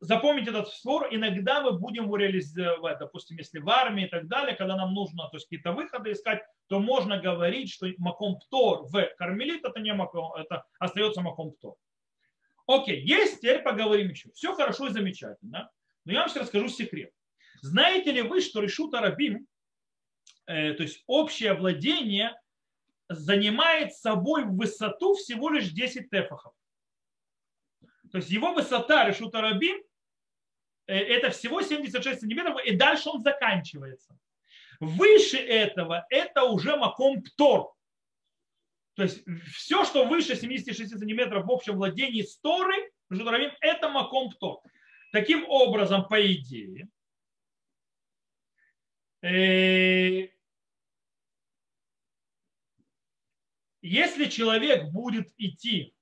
[0.00, 4.56] запомните этот спор, иногда мы будем его реализовать, допустим, если в армии и так далее,
[4.56, 9.08] когда нам нужно то есть, какие-то выходы искать, то можно говорить, что маком птор в
[9.16, 11.76] кармелит это не маком, это остается маком птор.
[12.66, 14.30] Окей, есть, теперь поговорим еще.
[14.32, 15.70] Все хорошо и замечательно,
[16.04, 17.12] но я вам сейчас расскажу секрет.
[17.62, 19.46] Знаете ли вы, что решут арабим,
[20.46, 22.38] то есть общее владение,
[23.08, 26.54] занимает собой высоту всего лишь 10 тефахов.
[28.10, 29.82] То есть его высота решута рабим
[30.86, 34.16] Э, это всего 76 сантиметров, и дальше он заканчивается.
[34.80, 37.72] Выше этого это уже маком птор.
[38.96, 42.92] То есть все, что выше 76 сантиметров в общем владении сторы,
[43.60, 44.60] это маком птор.
[45.12, 46.86] Таким образом, по идее, э,
[53.80, 55.94] если человек будет идти,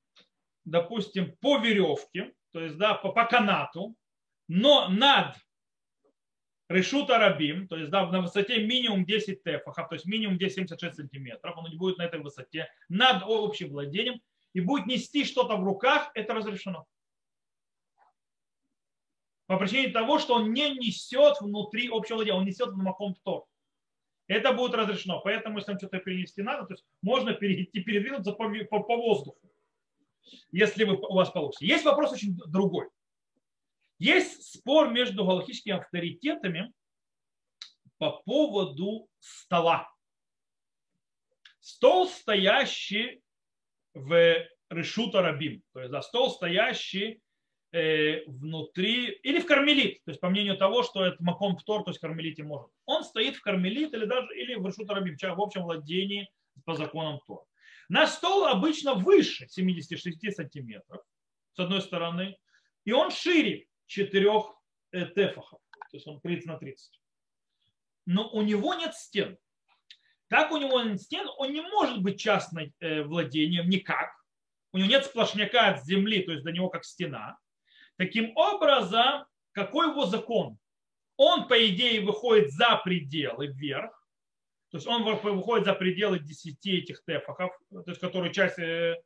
[0.64, 3.94] допустим, по веревке, то есть да, по, по канату,
[4.48, 5.36] но над
[6.68, 11.56] решут арабим, то есть да, на высоте минимум 10 тефахов, то есть минимум 10-76 сантиметров,
[11.56, 14.20] он будет на этой высоте, над общим владением,
[14.52, 16.86] и будет нести что-то в руках, это разрешено.
[19.46, 23.46] По причине того, что он не несет внутри общего владения, он несет в маком тор.
[24.28, 25.20] Это будет разрешено.
[25.20, 29.38] Поэтому, если там что-то перенести надо, то есть можно перейти, передвинуться по, по, по воздуху,
[30.50, 31.64] если вы, у вас получится.
[31.64, 32.88] Есть вопрос очень другой.
[33.98, 36.72] Есть спор между галактическими авторитетами
[37.98, 39.88] по поводу стола.
[41.60, 43.22] Стол, стоящий
[43.94, 47.21] в решута рабим, то есть да, стол, стоящий
[47.72, 52.00] внутри, или в кармелит, то есть по мнению того, что это маком птор, то есть
[52.00, 52.70] кармелите может.
[52.84, 56.30] Он стоит в кармелит или даже или в решута в общем владении
[56.64, 57.44] по законам Тор.
[57.88, 61.02] На стол обычно выше 76 сантиметров,
[61.54, 62.36] с одной стороны,
[62.84, 64.54] и он шире четырех
[64.92, 65.60] э, тефахов.
[65.90, 67.00] То есть он 30 на 30.
[68.06, 69.36] Но у него нет стен.
[70.28, 74.10] Так у него нет стен, он не может быть частным э, владением никак.
[74.72, 77.38] У него нет сплошняка от земли, то есть до него как стена.
[77.96, 80.58] Таким образом, какой его закон?
[81.16, 83.92] Он, по идее, выходит за пределы вверх.
[84.70, 88.58] То есть он выходит за пределы 10 этих тефахов, то есть которые часть...
[88.58, 88.96] Э,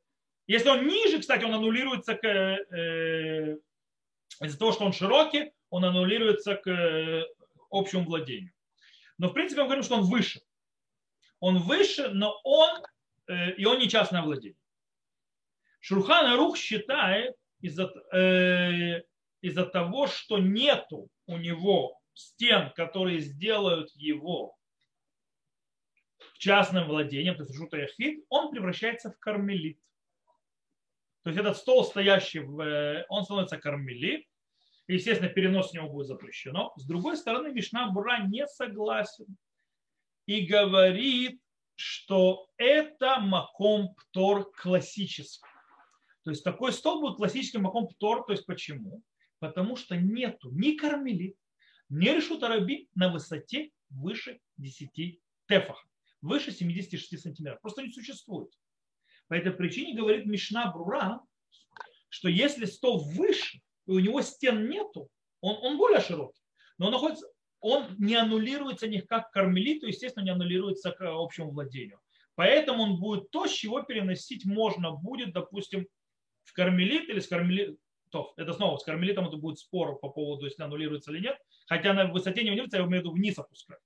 [0.47, 3.59] если он ниже, кстати, он аннулируется к
[4.43, 7.25] из-за того, что он широкий, он аннулируется к э,
[7.71, 8.53] общему владению.
[9.19, 10.41] Но в принципе мы говорим, что он выше.
[11.41, 12.83] Он выше, но он,
[13.29, 14.59] э, и он не частное владение.
[15.81, 19.03] Шурхан Рух считает из-за э,
[19.41, 24.57] из того, что нету у него стен, которые сделают его
[26.39, 29.79] частным владением, то есть Жута Яхид, он превращается в кармелит.
[31.23, 34.27] То есть этот стол, стоящий, в, э, он становится кармелит.
[34.87, 36.73] Естественно, перенос с него будет запрещено.
[36.77, 39.37] С другой стороны, Мишна Бура не согласен
[40.27, 41.41] и говорит,
[41.75, 45.47] что это маком птор классический.
[46.27, 48.27] То есть такой стол будет классическим маком птор.
[48.27, 49.01] То есть почему?
[49.39, 51.37] Потому что нету ни кармелит,
[51.89, 55.87] ни решутараби на высоте выше 10 тефах,
[56.21, 57.61] выше 76 сантиметров.
[57.61, 58.51] Просто не существует.
[59.29, 61.21] По этой причине говорит Мишна Брура,
[62.09, 65.09] что если стол выше, и у него стен нету,
[65.41, 66.43] он, он более широкий,
[66.77, 67.25] но он находится,
[67.61, 72.01] он не аннулируется ни как кармелиту, естественно, не аннулируется к общему владению.
[72.35, 75.87] Поэтому он будет то, с чего переносить можно будет, допустим,
[76.47, 77.79] в кармелит или с кармелит,
[78.11, 81.37] то, это снова с кармелитом это будет спор по поводу, если аннулируется или нет.
[81.67, 83.81] Хотя на высоте не аннулируется, я имею в виду вниз опускать.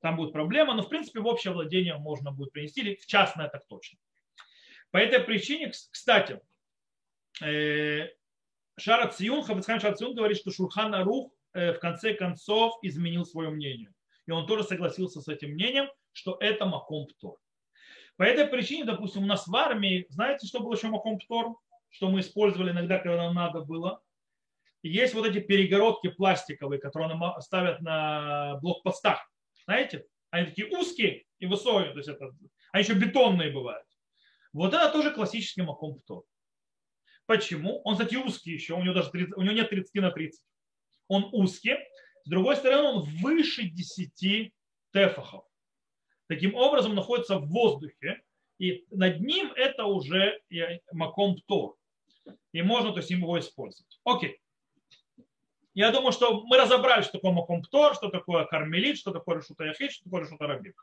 [0.00, 3.48] Там будет проблема, но в принципе в общее владение можно будет принести, или в частное
[3.48, 3.98] так точно.
[4.90, 6.40] По этой причине, кстати,
[7.40, 13.92] Шара Циюн, Хабицхайм Шара Циюн говорит, что Шурхан Арух в конце концов изменил свое мнение.
[14.26, 17.38] И он тоже согласился с этим мнением, что это Маком Птор.
[18.16, 21.56] По этой причине, допустим, у нас в армии, знаете, что было еще Маком Птор?
[21.94, 24.02] Что мы использовали иногда, когда нам надо было?
[24.82, 29.18] Есть вот эти перегородки пластиковые, которые ставят на блокпостах.
[29.64, 30.04] Знаете?
[30.30, 31.92] Они такие узкие и высокие.
[31.92, 32.30] То есть это,
[32.72, 33.86] они еще бетонные бывают.
[34.52, 36.24] Вот это тоже классический Маком Птор.
[37.26, 37.80] Почему?
[37.84, 40.44] Он, кстати, узкий еще, у него даже 30, у него нет 30 на 30.
[41.08, 41.76] Он узкий.
[42.24, 44.52] С другой стороны, он выше 10
[44.92, 45.44] тефахов
[46.28, 48.22] таким образом находится в воздухе,
[48.58, 50.40] и над ним это уже
[50.92, 51.76] маком птор.
[52.54, 53.98] И можно то есть, его использовать.
[54.04, 54.40] Окей.
[55.74, 59.64] Я думаю, что мы разобрали, что такое маком птор, что такое кармелит, что такое решута
[59.64, 60.76] яхид, что такое решута рабик.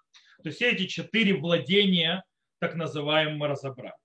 [0.44, 2.26] То есть все эти четыре владения,
[2.60, 3.96] так называемые, мы разобрали.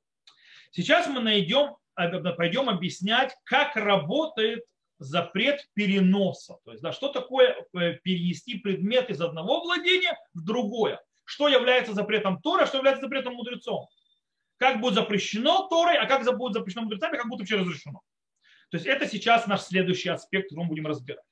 [0.70, 4.64] Сейчас мы найдем, пойдем объяснять, как работает
[4.98, 6.59] запрет переноса.
[6.64, 11.92] То есть, да, что такое э, перенести предмет из одного владения в другое что является
[11.92, 13.88] запретом Тора, что является запретом мудрецом.
[14.59, 18.01] Как будет запрещено Торой, а как будет запрещено мудрецами, как будет вообще разрешено.
[18.71, 21.25] То есть это сейчас наш следующий аспект, который мы будем разбирать.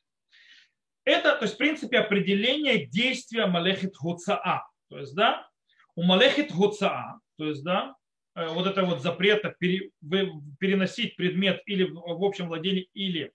[1.05, 4.67] Это, то есть, в принципе, определение действия Малехит Хуцаа.
[4.89, 5.49] То есть, да,
[5.95, 7.95] у Малехит Хуцаа, то есть, да,
[8.35, 13.33] э, вот это вот запрета переносить предмет или в общем владении, или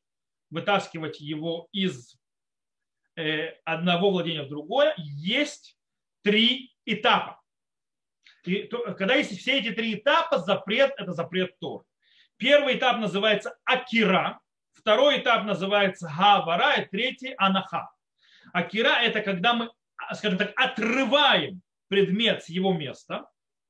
[0.49, 2.15] вытаскивать его из
[3.15, 5.77] э, одного владения в другое, есть
[6.23, 7.38] три этапа.
[8.45, 11.83] И то, когда есть все эти три этапа, запрет– это запрет Тор.
[12.37, 14.39] Первый этап называется Акира,
[14.73, 17.89] второй этап называется Гавара, и третий– Анаха.
[18.53, 19.71] Акира– это когда мы,
[20.13, 23.19] скажем так, отрываем предмет с его места,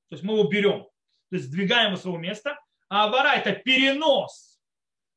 [0.10, 0.84] то есть мы его берем,
[1.30, 4.60] то есть сдвигаем его с его места, а Авара– это перенос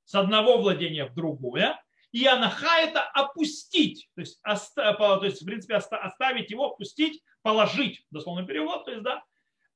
[0.05, 1.79] с одного владения в другое,
[2.11, 8.05] и анаха это опустить, то есть, оста, то есть в принципе оставить его, опустить, положить,
[8.11, 9.25] дословный перевод, то есть да,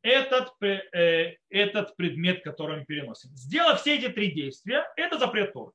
[0.07, 3.31] этот, э, этот предмет, который мы переносим.
[3.35, 5.73] Сделав все эти три действия, это запрет Торы.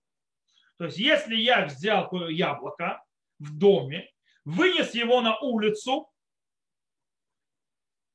[0.77, 3.03] То есть если я взял яблоко
[3.39, 4.09] в доме,
[4.45, 6.07] вынес его на улицу,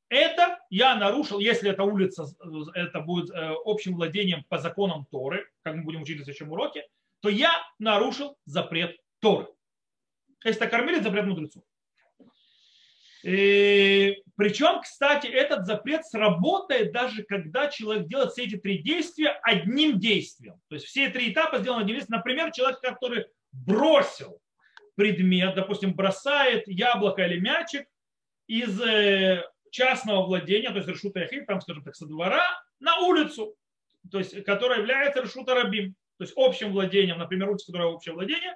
[0.08, 2.26] это я нарушил, если эта улица,
[2.74, 6.86] это будет э, общим владением по законам Торы, как мы будем учить в следующем уроке,
[7.20, 9.48] то я нарушил запрет Торы.
[10.44, 11.62] Если так кормили, запрет мудрецов.
[13.26, 19.98] И, причем, кстати, этот запрет сработает даже когда человек делает все эти три действия одним
[19.98, 20.60] действием.
[20.68, 22.18] То есть все три этапа сделаны одним действием.
[22.18, 24.38] Например, человек, который бросил
[24.94, 27.88] предмет, допустим, бросает яблоко или мячик
[28.46, 32.46] из э, частного владения, то есть решута яхид, там, скажем так, со двора,
[32.78, 33.56] на улицу,
[34.12, 38.54] то есть, которая является решута рабим то есть общим владением, например, улица, которая общее владение,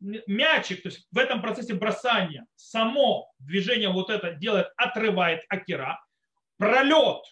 [0.00, 6.00] мячик, то есть в этом процессе бросания само движение вот это делает, отрывает акира,
[6.56, 7.22] пролет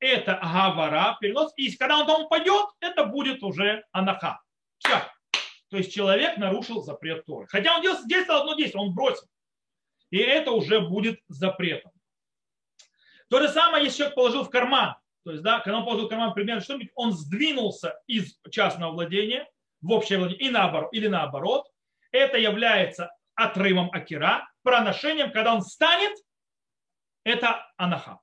[0.00, 4.40] это гавара, перенос, и когда он там упадет, это будет уже анаха.
[4.78, 5.02] Все.
[5.70, 7.46] То есть человек нарушил запрет Торы.
[7.48, 9.26] Хотя он делал, действовал одно действие, он бросил.
[10.10, 11.90] И это уже будет запретом.
[13.30, 16.10] То же самое, если человек положил в карман то есть, да, когда он положил в
[16.10, 19.48] карман примерно что-нибудь, он сдвинулся из частного владения
[19.80, 21.66] в общее владение и наоборот, или наоборот.
[22.14, 26.16] Это является отрывом акира, проношением, когда он станет,
[27.24, 28.20] это анаха.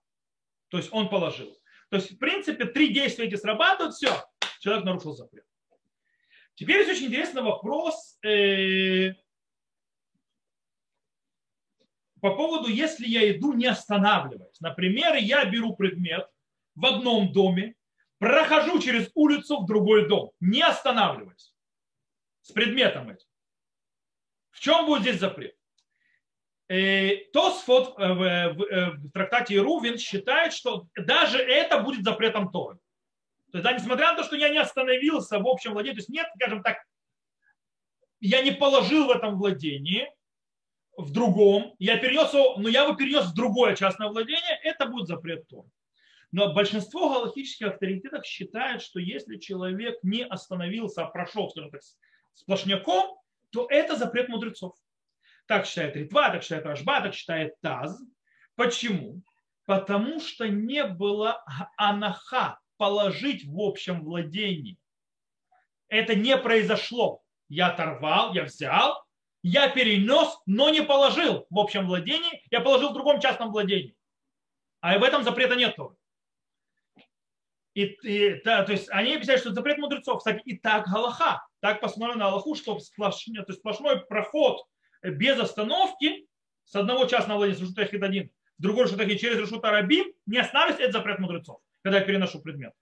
[0.70, 1.60] То есть он положил.
[1.90, 4.10] То есть, в принципе, три действия эти срабатывают, все,
[4.62, 5.44] человек нарушил запрет.
[6.56, 9.14] Теперь есть очень интересный вопрос э,
[12.22, 14.62] по поводу, если я иду не останавливаясь.
[14.62, 16.30] Например, я беру предмет,
[16.76, 17.76] в одном доме,
[18.20, 21.54] прохожу через улицу в другой дом, не останавливаясь
[22.40, 23.31] с предметом этим.
[24.62, 25.56] В чем будет здесь запрет?
[26.68, 32.78] Э, Тосфот в, в, э, в трактате Ирувин считает, что даже это будет запретом Торы.
[33.52, 36.10] То есть, да, несмотря на то, что я не остановился в общем владении, то есть
[36.10, 36.78] нет, скажем так,
[38.20, 40.08] я не положил в этом владении,
[40.96, 45.08] в другом, я перенес его, но я его перенес в другое частное владение, это будет
[45.08, 45.72] запрет Торы.
[46.32, 51.82] Но большинство галактических авторитетов считают, что если человек не остановился, а прошел, скажем так,
[52.36, 53.21] сплошняком,
[53.52, 54.76] то это запрет мудрецов.
[55.46, 58.02] Так считает Ритва, так считает Рашба, так считает Таз.
[58.56, 59.22] Почему?
[59.66, 61.44] Потому что не было
[61.78, 64.78] анаха положить в общем владении.
[65.88, 67.22] Это не произошло.
[67.48, 69.04] Я оторвал, я взял,
[69.44, 73.96] я перенес, но не положил в общем владении, я положил в другом частном владении.
[74.80, 75.96] А в этом запрета нет тоже.
[77.74, 80.20] И, и, да, то есть они объясняют, что запрет мудрецов.
[80.20, 81.46] Кстати, и так Галаха.
[81.62, 84.64] Так постановлено Аллаху, что сплошной, то есть сплошной проход
[85.04, 86.28] без остановки
[86.66, 90.84] с одного частного владения с Решута один в другой Решута через Решута Рабим не останавливается,
[90.84, 92.74] это запрет мудрецов, когда я переношу предмет.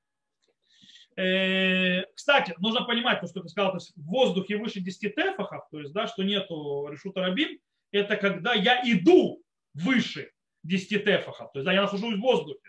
[1.15, 5.67] Э, кстати, нужно понимать, то, что ты сказал, то есть в воздухе выше 10 тефахов,
[5.69, 7.59] то есть, да, что нету решута рабим,
[7.91, 10.31] это когда я иду выше
[10.63, 12.68] 10 тефахов, то есть, да, я нахожусь в воздухе,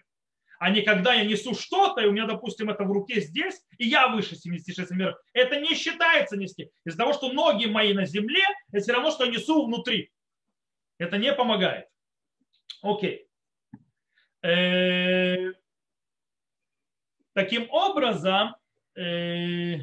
[0.60, 3.88] а не когда я несу что-то, и у меня, допустим, это в руке здесь, и
[3.88, 5.16] я выше 76 метров.
[5.32, 6.70] Это не считается нести.
[6.84, 10.12] Из-за того, что ноги мои на земле, это все равно, что я несу внутри.
[10.98, 11.88] Это не помогает.
[12.82, 13.26] Окей.
[14.42, 15.52] Э,
[17.32, 18.54] Таким образом,
[18.96, 19.78] э,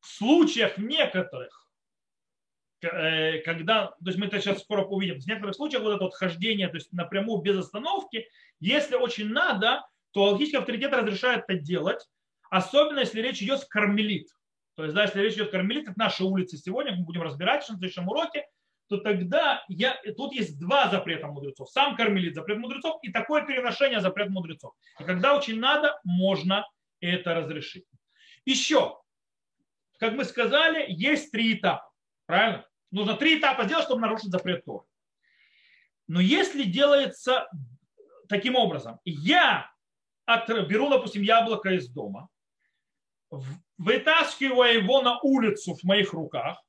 [0.00, 1.65] в случаях некоторых,
[2.80, 6.68] когда, то есть мы это сейчас скоро увидим, в некоторых случаях вот это вот хождение,
[6.68, 8.28] то есть напрямую без остановки,
[8.60, 12.06] если очень надо, то логический авторитет разрешает это делать,
[12.50, 14.28] особенно если речь идет в кармелит.
[14.74, 17.62] То есть, да, если речь идет о кармелит, как наши улицы сегодня, мы будем разбирать
[17.62, 18.46] в следующем уроке,
[18.88, 21.70] то тогда я, тут есть два запрета мудрецов.
[21.70, 24.74] Сам кармелит запрет мудрецов и такое переношение запрет мудрецов.
[25.00, 26.66] И когда очень надо, можно
[27.00, 27.86] это разрешить.
[28.44, 28.96] Еще,
[29.98, 31.90] как мы сказали, есть три этапа.
[32.26, 32.66] Правильно?
[32.90, 34.84] Нужно три этапа сделать, чтобы нарушить запрет Торы.
[36.08, 37.48] Но если делается
[38.28, 39.70] таким образом, я
[40.26, 42.28] беру, допустим, яблоко из дома,
[43.78, 46.62] вытаскиваю его на улицу в моих руках,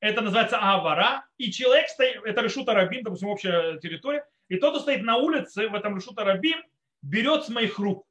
[0.00, 4.80] это называется авара, и человек стоит, это решута рабин, допустим, общая территория, и тот, кто
[4.80, 6.60] стоит на улице в этом решута рабин,
[7.02, 8.06] берет с моих рук.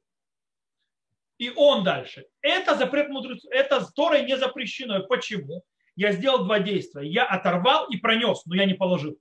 [1.38, 2.26] И он дальше.
[2.42, 5.02] Это запрет мудрецов, это с Торой не запрещено.
[5.06, 5.64] Почему?
[6.00, 7.06] Я сделал два действия.
[7.06, 9.20] Я оторвал и пронес, но я не положил.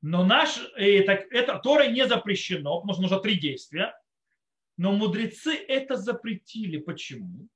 [0.00, 3.94] Но наш, это, это Торой не запрещено, потому что нужно три действия.
[4.76, 6.78] Но мудрецы это запретили.
[6.78, 7.48] Почему?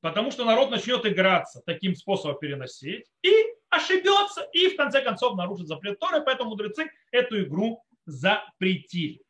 [0.00, 3.32] потому что народ начнет играться таким способом переносить и
[3.68, 9.20] ошибется, и в конце концов нарушит запрет Торы, поэтому мудрецы эту игру запретили.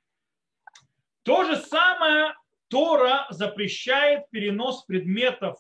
[1.23, 2.35] То же самое
[2.69, 5.59] Тора запрещает перенос предметов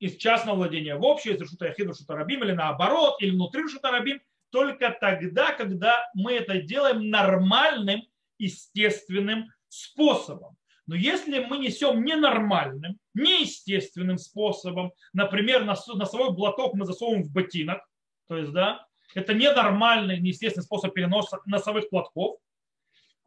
[0.00, 3.90] из частного владения в общее, из Решута Яхид, Решута Рабим, или наоборот, или внутри Решута
[3.90, 4.20] Рабим,
[4.50, 8.02] только тогда, когда мы это делаем нормальным,
[8.38, 10.56] естественным способом.
[10.86, 17.80] Но если мы несем ненормальным, неестественным способом, например, носовой блоток мы засовываем в ботинок,
[18.26, 22.38] то есть, да, это ненормальный, неестественный способ переноса носовых платков,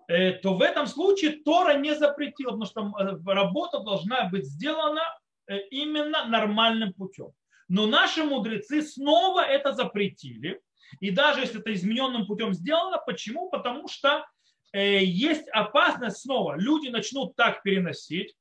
[0.08, 5.04] э, то в этом случае Тора не запретила, потому что э, работа должна быть сделана
[5.72, 7.32] именно нормальным путем.
[7.68, 10.62] Но наши мудрецы снова это запретили.
[11.00, 13.50] И даже если это измененным путем сделано, почему?
[13.50, 14.26] Потому что
[14.74, 18.36] Э, есть опасность снова, люди начнут так переносить,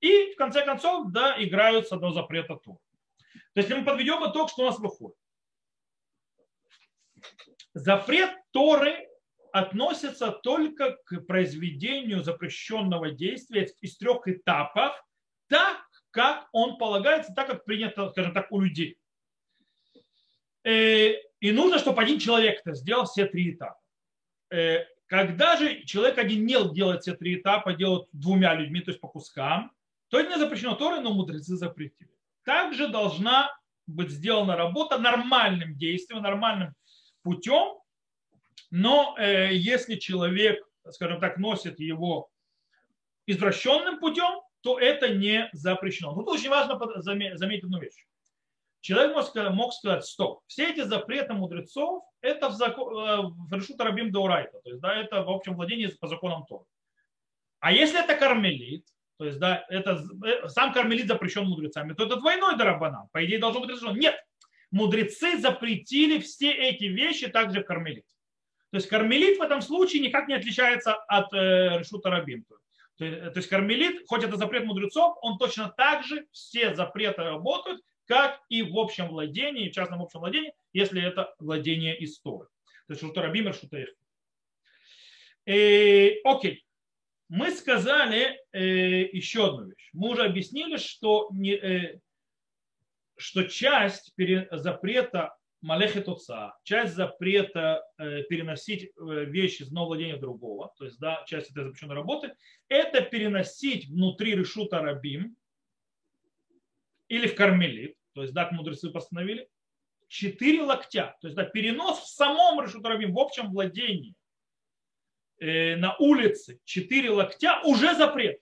[0.00, 2.78] и в конце концов, да, играются до запрета Торы.
[3.52, 5.16] То есть, мы подведем итог, что у нас выходит?
[7.74, 9.08] Запрет Торы
[9.52, 14.92] относится только к произведению запрещенного действия из трех этапов,
[15.48, 15.83] так,
[16.14, 18.96] как он полагается, так, как принято, скажем так, у людей.
[20.62, 21.10] Э,
[21.40, 23.80] и нужно, чтобы один человек это сделал все три этапа.
[24.50, 29.00] Э, когда же человек один не делает все три этапа, делает двумя людьми, то есть
[29.00, 29.72] по кускам,
[30.08, 32.10] то это не запрещено Торой, но мудрецы запретили.
[32.44, 33.50] Также должна
[33.88, 36.74] быть сделана работа нормальным действием, нормальным
[37.22, 37.80] путем,
[38.70, 42.30] но э, если человек, скажем так, носит его
[43.26, 46.14] извращенным путем, то это не запрещено.
[46.14, 48.04] Тут очень важно заметить одну вещь
[48.84, 53.52] человек мог сказать, мог сказать, стоп, все эти запреты мудрецов, это в, закон, э, в
[53.54, 56.66] Решута Рабим Даурайта, то есть, да, это в общем владении по законам Тора.
[57.60, 58.84] А если это кармелит,
[59.16, 63.08] то есть, да, это э, сам кармелит запрещен мудрецами, то это двойной дарабанан.
[63.10, 63.96] По идее, должно быть разрешено.
[63.96, 64.22] Нет,
[64.70, 68.04] мудрецы запретили все эти вещи также кармелит.
[68.70, 72.44] То есть кармелит в этом случае никак не отличается от э, решута рабим.
[72.96, 78.40] То есть, кармелит, хоть это запрет мудрецов, он точно так же все запреты работают, как
[78.48, 82.48] и в общем владении, в частном общем владении, если это владение истории.
[82.86, 83.68] То есть что Рабимер, что
[85.46, 86.64] э, Окей.
[87.30, 89.90] Мы сказали э, еще одну вещь.
[89.94, 92.00] Мы уже объяснили, что, не, э,
[93.16, 95.34] что часть пере, запрета
[95.64, 100.98] Малехет Отца, часть запрета э, переносить э, вещи из одного владения в другого, то есть
[100.98, 102.34] да, часть этой запрещенной работы,
[102.68, 105.36] это переносить внутри решута рабим,
[107.08, 109.48] или в кармелит, то есть так мудрецы постановили,
[110.06, 114.14] четыре локтя, то есть да, перенос в самом решутарабим, в общем владении
[115.40, 118.38] э, на улице 4 локтя уже запрет.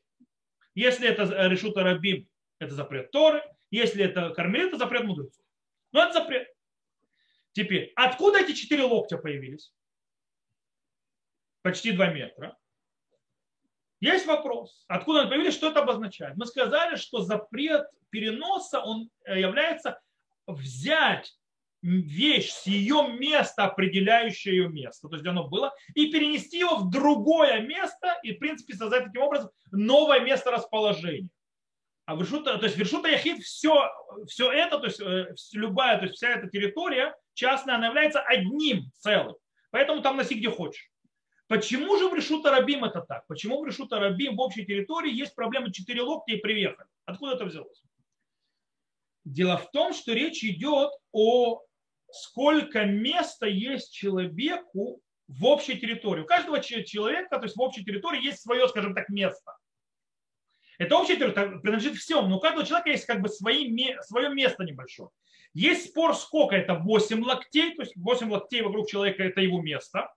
[0.75, 2.27] Если это решута рабим,
[2.59, 3.43] это запрет Торы.
[3.71, 5.45] Если это кармелит, это запрет мудрецов.
[5.93, 6.52] Но это запрет.
[7.53, 9.73] Теперь, откуда эти 4 локтя появились?
[11.63, 12.57] Почти 2 метра.
[14.01, 16.37] Есть вопрос, откуда они появились, что это обозначает.
[16.37, 20.01] Мы сказали, что запрет переноса, он э, является
[20.47, 21.37] взять
[21.83, 26.77] вещь с ее места, определяющее ее место, то есть где оно было, и перенести его
[26.77, 31.29] в другое место и, в принципе, создать таким образом новое место расположения.
[32.05, 33.89] А вершута, то есть вершута яхид, все,
[34.27, 38.91] все это, то есть э, любая, то есть вся эта территория частная, она является одним
[38.99, 39.37] целым.
[39.71, 40.91] Поэтому там носи где хочешь.
[41.47, 43.27] Почему же в Решута Рабим это так?
[43.27, 46.89] Почему в Решута Рабим в общей территории есть проблема 4 локтя и приехали?
[47.05, 47.83] Откуда это взялось?
[49.25, 51.61] Дело в том, что речь идет о
[52.11, 56.23] сколько места есть человеку в общей территории.
[56.23, 59.53] У каждого человека, то есть в общей территории есть свое, скажем так, место.
[60.79, 64.65] Это общая территория принадлежит всем, но у каждого человека есть как бы свои, свое место
[64.65, 65.11] небольшое.
[65.55, 70.13] Есть спор, сколько это 8 локтей, то есть 8 локтей вокруг человека это его место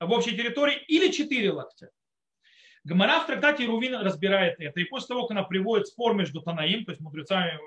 [0.00, 1.90] в общей территории или 4 локтя.
[2.84, 4.80] Гамара в трактате Рувин разбирает это.
[4.80, 7.58] И после того, как она приводит спор между Танаим, то есть мудрецами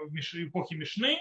[0.47, 1.17] эпохи Мишны,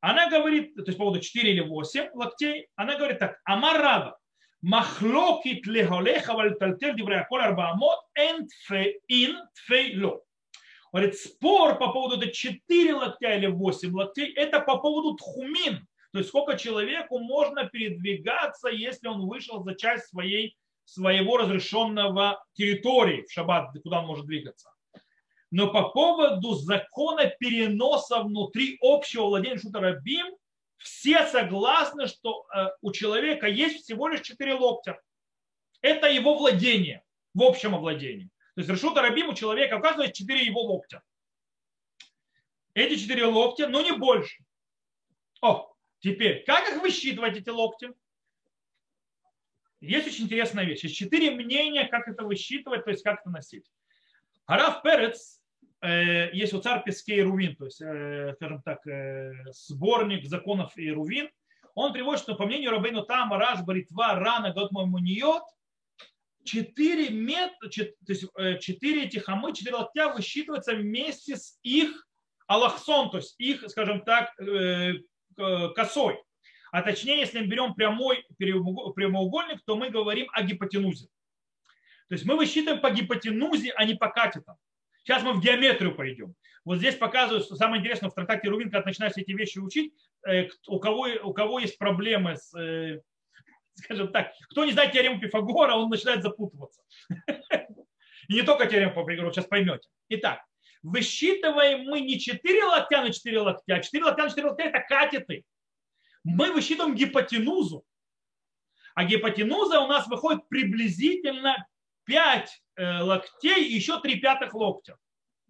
[0.00, 4.18] она говорит, то есть по поводу 4 или 8 локтей, она говорит так, Амарава,
[4.64, 8.48] махлокит лехолеха вальтальтель дивреаколь арбаамот эн
[9.08, 10.22] ин тфейло.
[10.90, 16.18] Говорит, спор по поводу это 4 локтя или 8 локтей, это по поводу тхумин, то
[16.18, 23.32] есть сколько человеку можно передвигаться, если он вышел за часть своей, своего разрешенного территории в
[23.32, 24.70] шаббат, куда он может двигаться.
[25.50, 30.26] Но по поводу закона переноса внутри общего владения Шутарабим,
[30.84, 35.00] все согласны, что э, у человека есть всего лишь четыре локтя.
[35.80, 37.02] Это его владение,
[37.34, 38.30] в общем владении.
[38.54, 41.02] То есть Решута Рабим у человека, оказывается, четыре его локтя.
[42.74, 44.44] Эти четыре локтя, но не больше.
[45.40, 45.74] О,
[46.04, 47.88] Теперь, как их высчитывать, эти локти?
[49.80, 50.84] Есть очень интересная вещь.
[50.84, 53.64] Есть четыре мнения, как это высчитывать, то есть как это носить.
[54.44, 55.40] Араф Перец,
[55.86, 60.90] есть у царь Песке и Рувин, то есть, э, скажем так, э, сборник законов и
[60.90, 61.28] Рувин.
[61.74, 65.42] Он приводит, что по мнению Рабейну Тама, Раш, Баритва, Рана, Готмой Муниот,
[66.44, 68.26] четыре метра, то есть
[68.60, 72.06] четыре этих хамы, четыре локтя высчитываются вместе с их
[72.46, 74.30] аллахсон, то есть их, скажем так,
[75.36, 76.22] Э, косой.
[76.70, 81.06] А точнее, если мы берем прямой прямоугольник, то мы говорим о гипотенузе.
[82.08, 84.56] То есть мы высчитываем по гипотенузе, а не по катетам.
[85.04, 86.34] Сейчас мы в геометрию пойдем.
[86.64, 89.92] Вот здесь показывают, что самое интересное в трактате Рувин, когда начинаешь эти вещи учить,
[90.26, 93.02] э, у кого, у кого есть проблемы с, э,
[93.74, 96.82] скажем так, кто не знает теорему Пифагора, он начинает запутываться.
[98.28, 99.86] И не только теорему Пифагора, сейчас поймете.
[100.08, 100.42] Итак,
[100.82, 104.80] высчитываем мы не 4 локтя на 4 локтя, а 4 локтя на 4 локтя это
[104.80, 105.44] катеты.
[106.24, 107.84] Мы высчитываем гипотенузу.
[108.94, 111.66] А гипотенуза у нас выходит приблизительно
[112.04, 114.96] 5 э, локтей и еще 3 пятых локтя.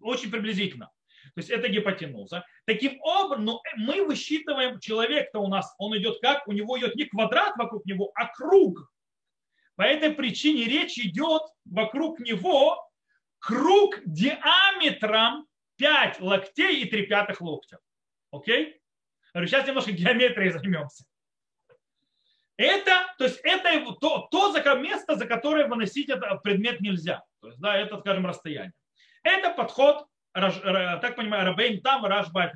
[0.01, 0.91] Очень приблизительно.
[1.35, 2.45] То есть это гипотенуза.
[2.66, 6.47] Таким образом, ну, мы высчитываем человек-то у нас, он идет как?
[6.47, 8.93] У него идет не квадрат вокруг него, а круг.
[9.77, 12.79] По этой причине речь идет вокруг него
[13.41, 15.47] круг диаметром
[15.77, 17.79] 5 локтей и 3 пятых локтя.
[18.31, 18.81] Окей?
[19.35, 21.05] Сейчас немножко геометрией займемся.
[22.57, 27.23] Это, то есть это то, то за место, за которое выносить этот предмет нельзя.
[27.41, 28.73] То есть, да, это, скажем, расстояние.
[29.23, 32.53] Это подход, так понимаю, Рабейн там, Рашба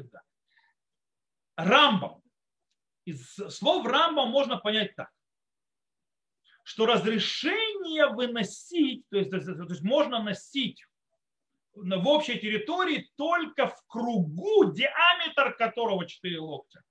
[1.57, 2.23] Рамбам.
[3.05, 5.11] Из слов Рамбам можно понять так
[6.69, 10.85] что разрешение выносить, то есть, то есть можно носить
[11.73, 16.83] в общей территории только в кругу, диаметр которого 4 локтя.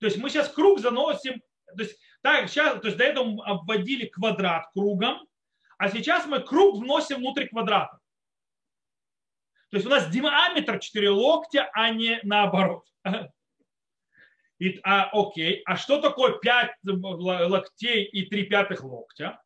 [0.00, 1.42] То есть мы сейчас круг заносим,
[1.76, 5.26] то есть, так, сейчас, то есть до этого мы обводили квадрат кругом,
[5.76, 7.98] а сейчас мы круг вносим внутрь квадрата.
[9.70, 12.86] То есть у нас диаметр 4 локтя, а не наоборот.
[14.58, 19.42] И, а, окей, а что такое 5 локтей и 3 пятых локтя?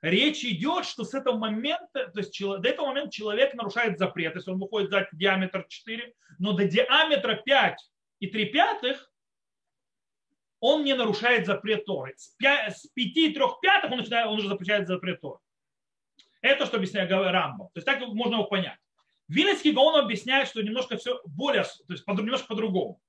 [0.00, 4.52] Речь идет, что с этого момента, то есть до этого момента человек нарушает запрет, если
[4.52, 9.09] он выходит за диаметр 4, но до диаметра 5 и 3 пятых
[10.60, 12.14] он не нарушает запрет Торы.
[12.16, 15.38] С 5, с 5 и 3 пятых он, начинает, он уже запрещает запрет Торы.
[16.42, 17.66] Это что объясняет Рамбо.
[17.66, 18.78] То есть так можно его понять.
[19.28, 23.00] Вилецкий Гаон объясняет, что немножко все более, то есть немножко по-другому.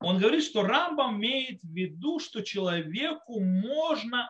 [0.00, 4.28] Он говорит, что Рамбам имеет в виду, что человеку можно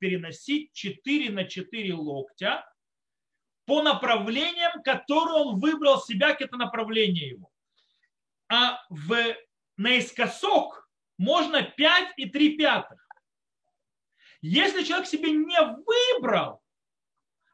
[0.00, 2.64] переносить 4 на 4 локтя
[3.66, 7.50] по направлениям, которые он выбрал себя, это направление его.
[8.48, 9.36] А в,
[9.76, 10.83] наискосок
[11.18, 13.06] можно 5 и 3 пятых.
[14.40, 16.62] Если человек себе не выбрал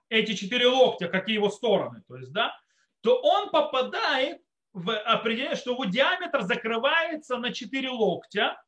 [0.08, 2.56] эти четыре локтя, какие его стороны, то есть, да,
[3.00, 4.42] то он попадает
[4.72, 8.60] в определение, что его диаметр закрывается на 4 локтя,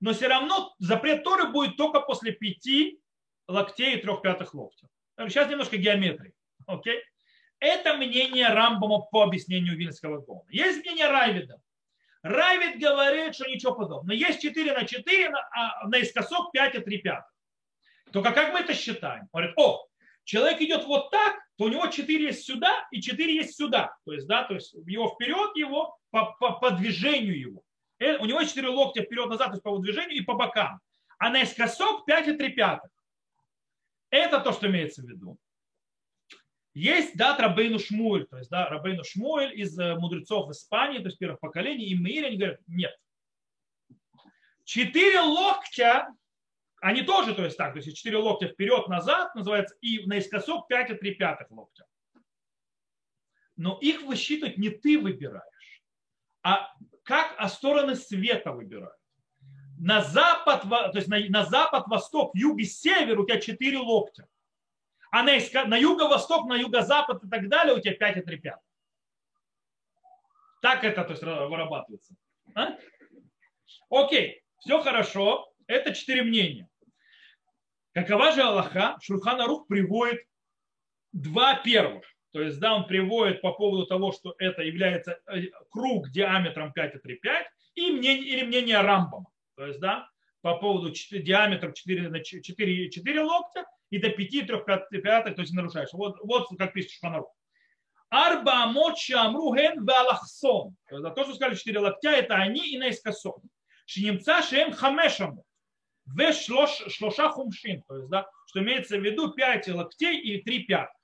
[0.00, 2.98] но все равно запрет Торы будет только после 5
[3.48, 4.88] локтей и 3 пятых локтя.
[5.18, 6.34] Сейчас немножко геометрии.
[6.66, 7.02] Окей?
[7.58, 10.44] Это мнение Рамбама по объяснению Вильского Гона.
[10.50, 11.60] Есть мнение Райвида.
[12.26, 14.16] Райвид говорит, что ничего подобного.
[14.16, 17.32] Есть 4 на 4, а наискосок 5 и 3 пятых.
[18.12, 19.28] Только как мы это считаем?
[19.32, 19.86] Говорит, о,
[20.24, 23.96] человек идет вот так, то у него 4 есть сюда и 4 есть сюда.
[24.04, 27.62] То есть, да, то есть его вперед его по, по, по движению его.
[27.98, 30.80] Э, у него 4 локтя вперед-назад, то есть по движению и по бокам.
[31.18, 32.90] А наискосок 5 и 3 пятых.
[34.10, 35.38] Это то, что имеется в виду.
[36.76, 41.16] Есть дат Рабейну Шмуэль, то есть да, Рабейну Шмуэль из э, мудрецов Испании, то есть
[41.16, 42.94] первых поколений, и Мейр, они говорят, нет.
[44.64, 46.14] Четыре локтя
[46.82, 50.94] они тоже, то есть так, то есть 4 локтя вперед-назад называется, и наискосок 5 и
[50.96, 51.86] 3 пятых локтя.
[53.56, 55.82] Но их высчитывать не ты выбираешь,
[56.42, 56.70] а
[57.04, 59.00] как а стороны света выбирают.
[59.78, 64.28] На запад, то есть на, на запад, восток, юг и север у тебя 4 локтя.
[65.16, 65.32] А на,
[65.64, 68.62] на юго-восток, на юго-запад и так далее у тебя 5 и 3 пятых.
[70.60, 72.14] Так это то есть, вырабатывается.
[72.54, 72.76] А?
[73.88, 75.50] Окей, все хорошо.
[75.66, 76.68] Это четыре мнения.
[77.94, 78.98] Какова же Аллаха?
[79.00, 80.20] Шурхана Рух приводит
[81.12, 82.04] два первых.
[82.32, 87.18] То есть, да, он приводит по поводу того, что это является э, круг диаметром 5,35
[87.76, 89.30] и мнение, или мнение Рамбама.
[89.54, 90.10] То есть, да,
[90.42, 95.42] по поводу диаметра 4, на 4, 4 локтя и до 5, 3, 5, 5 то
[95.42, 95.92] есть нарушаешь.
[95.92, 97.32] Вот, вот как пишет Шуханарух.
[98.08, 100.76] Арба амот шамру ген валахсон.
[100.88, 103.42] То, что сказали 4 локтя, это они и наискосок.
[103.86, 105.44] Шинемца шем хамешаму
[106.06, 110.94] в шлоша хумшин, то есть, да, что имеется в виду 5 локтей и 3 пятых.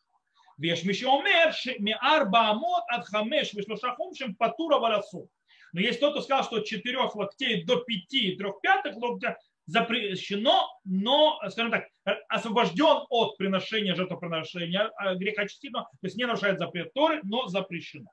[0.58, 1.52] Веш мишомер
[2.00, 5.28] арба амот от хамеш вешлоша хумшин патура варасу.
[5.72, 9.38] Но есть тот, кто сказал, что от 4 локтей до 5 и 3 пятых локтя
[9.72, 11.88] запрещено, но, скажем так,
[12.28, 18.10] освобожден от приношения жертвоприношения а, греха то есть не нарушает запрет Торы, но запрещено.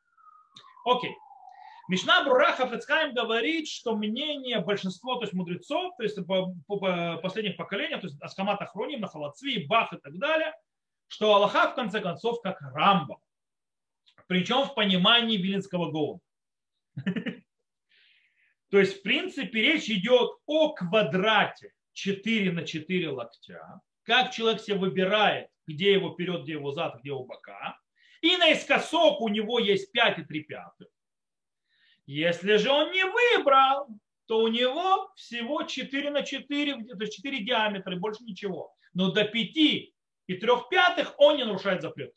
[0.85, 1.13] Окей.
[1.89, 7.17] Мишна Бураха Фецхайм говорит, что мнение большинства, то есть мудрецов, то есть по, по, по
[7.17, 10.53] последних поколениях, то есть Аскамат Ахроним, Нахалацви, Бах и так далее,
[11.07, 13.19] что Аллаха в конце концов как Рамба.
[14.27, 16.19] Причем в понимании Вилинского Гоуна.
[18.69, 24.77] То есть, в принципе, речь идет о квадрате 4 на 4 локтя, как человек себе
[24.77, 27.77] выбирает, где его вперед, где его зад, где его бока.
[28.21, 30.87] И наискосок у него есть 5 и 3 пятых.
[32.05, 33.87] Если же он не выбрал,
[34.27, 38.75] то у него всего 4 на 4, то есть 4 диаметра и больше ничего.
[38.93, 39.93] Но до 5 и
[40.27, 40.39] 3
[40.69, 42.13] пятых он не нарушает запрет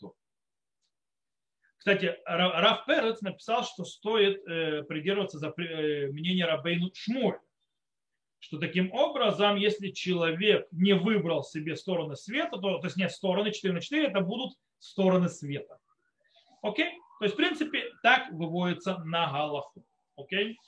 [1.83, 7.41] Кстати, Раф Перец написал, что стоит э, придерживаться за э, мнение Рабейну Шмуль,
[8.39, 13.51] что таким образом, если человек не выбрал себе стороны света, то, то есть нет стороны
[13.51, 15.80] 4 на 4, это будут стороны света.
[16.62, 16.93] Окей?
[17.18, 19.85] То есть, в принципе, так выводится на Галаху.
[20.14, 20.61] Окей?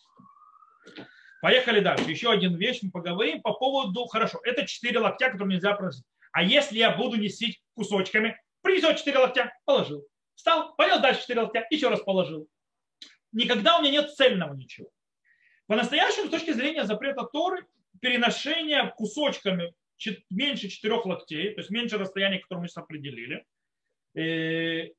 [1.41, 2.11] Поехали дальше.
[2.11, 4.07] Еще один вещь мы поговорим по поводу...
[4.07, 6.05] Хорошо, это 4 локтя, которые нельзя просить.
[6.33, 10.05] А если я буду нести кусочками, принесет 4 локтя, положил.
[10.35, 12.49] Встал, понес дальше 4 локтя, еще раз положил.
[13.32, 14.91] Никогда у меня нет цельного ничего.
[15.66, 17.66] По-настоящему, с точки зрения запрета Торы,
[18.01, 19.74] переношение кусочками
[20.30, 23.45] меньше 4 локтей, то есть меньше расстояния, которое мы сейчас определили,
[24.14, 24.91] э,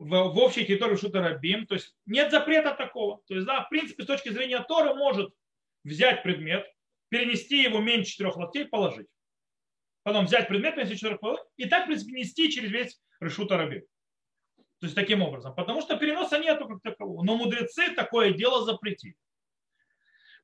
[0.00, 1.66] в, общей территории Шута Рабим.
[1.66, 3.20] То есть нет запрета такого.
[3.28, 5.32] То есть, да, в принципе, с точки зрения Тора может
[5.84, 6.66] взять предмет,
[7.10, 9.08] перенести его меньше четырех локтей, положить.
[10.02, 13.82] Потом взять предмет, перенести четырех локтей, и так, в принципе, нести через весь Решута Рабим.
[14.80, 15.54] То есть таким образом.
[15.54, 17.22] Потому что переноса нету как такового.
[17.22, 19.16] Но мудрецы такое дело запретили.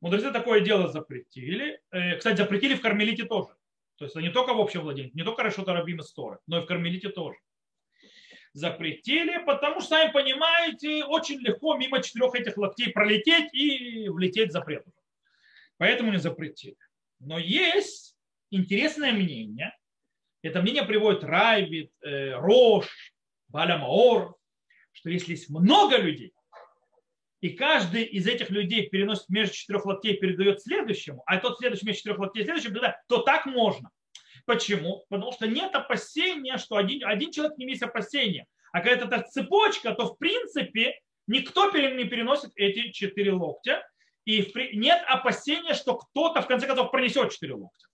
[0.00, 1.80] Мудрецы такое дело запретили.
[1.90, 3.56] Э, кстати, запретили в Кармелите тоже.
[3.96, 6.62] То есть не только в общем владении, не только Решута Рабим и Сторы, но и
[6.62, 7.38] в Кармелите тоже
[8.52, 14.84] запретили, потому что, сами понимаете, очень легко мимо четырех этих локтей пролететь и влететь запрет.
[15.76, 16.76] Поэтому не запретили.
[17.20, 18.16] Но есть
[18.50, 19.76] интересное мнение.
[20.42, 22.34] Это мнение приводит Райвит, э,
[23.52, 24.36] Рош, Балямаор,
[24.92, 26.32] что если есть много людей,
[27.40, 31.98] и каждый из этих людей переносит между четырех локтей передает следующему, а тот следующий между
[31.98, 33.90] четырех локтей следующему, тогда, то так можно.
[34.46, 35.04] Почему?
[35.08, 38.46] Потому что нет опасения, что один, один человек не имеет опасения.
[38.72, 43.86] А когда это цепочка, то в принципе никто не переносит эти четыре локтя.
[44.24, 47.86] И нет опасения, что кто-то в конце концов пронесет четыре локтя.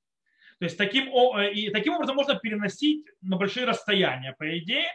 [0.59, 4.91] То есть таким, э, и таким образом можно переносить на большие расстояния, по идее.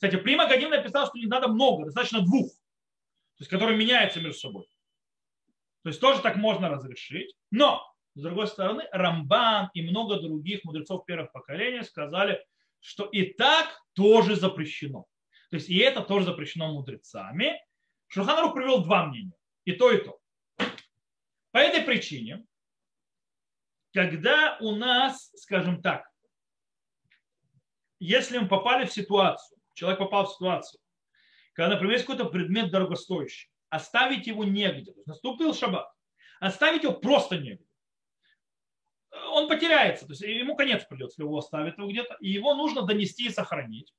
[0.00, 4.38] Кстати, Прима Гадин написал, что не надо много, достаточно двух, то есть которые меняются между
[4.38, 4.66] собой.
[5.82, 7.34] То есть тоже так можно разрешить.
[7.50, 12.42] Но, с другой стороны, Рамбан и много других мудрецов первых поколений сказали,
[12.80, 15.04] что и так тоже запрещено.
[15.50, 17.62] То есть и это тоже запрещено мудрецами.
[18.06, 19.36] Шуханрух привел два мнения.
[19.66, 20.18] И то, и то.
[21.50, 22.46] По этой причине
[23.92, 26.08] когда у нас, скажем так,
[27.98, 30.80] если мы попали в ситуацию, человек попал в ситуацию,
[31.54, 35.90] когда, например, есть какой-то предмет дорогостоящий, оставить его негде, то наступил шаббат,
[36.38, 37.64] оставить его просто негде.
[39.32, 42.82] Он потеряется, то есть ему конец придется, если его оставить его где-то, и его нужно
[42.82, 43.92] донести и сохранить,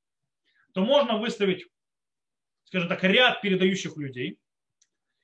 [0.74, 1.66] то можно выставить,
[2.66, 4.40] скажем так, ряд передающих людей,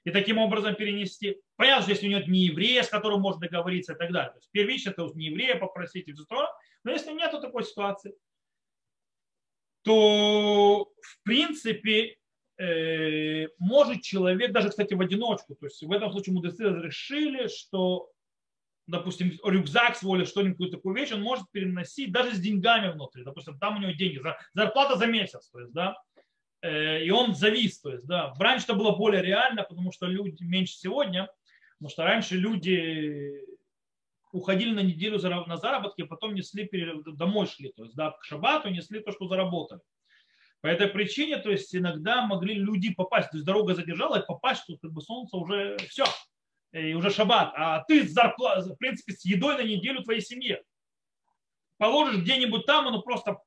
[0.06, 1.38] и таким образом перенести.
[1.58, 4.32] Понятно, что если у него не еврея, с которым можно договориться и так далее.
[4.32, 6.50] То есть первично это не еврея попросить и то.
[6.86, 8.16] Но если нет такой ситуации,
[9.88, 12.18] то в принципе
[12.60, 18.10] э, может человек, даже, кстати, в одиночку, то есть в этом случае мудрецы разрешили, что,
[18.86, 23.24] допустим, рюкзак свой или что-нибудь, такую вещь, он может переносить даже с деньгами внутри.
[23.24, 24.22] Допустим, там у него деньги,
[24.54, 25.96] зарплата за месяц, то есть, да,
[26.62, 27.80] Э, и он завис.
[27.80, 31.30] То есть, да, раньше это было более реально, потому что люди меньше сегодня,
[31.78, 33.42] потому что раньше люди
[34.32, 36.70] уходили на неделю на заработки, а потом несли
[37.14, 39.82] домой шли, то есть да, к шабату несли то, что заработали.
[40.62, 44.78] По этой причине, то есть иногда могли люди попасть, то есть дорога задержалась, попасть, что
[44.78, 46.06] как бы солнце уже все,
[46.72, 50.64] и уже шаббат, а ты зарплат, в принципе, с едой на неделю твоей семье.
[51.78, 53.38] Положишь где-нибудь там, оно просто,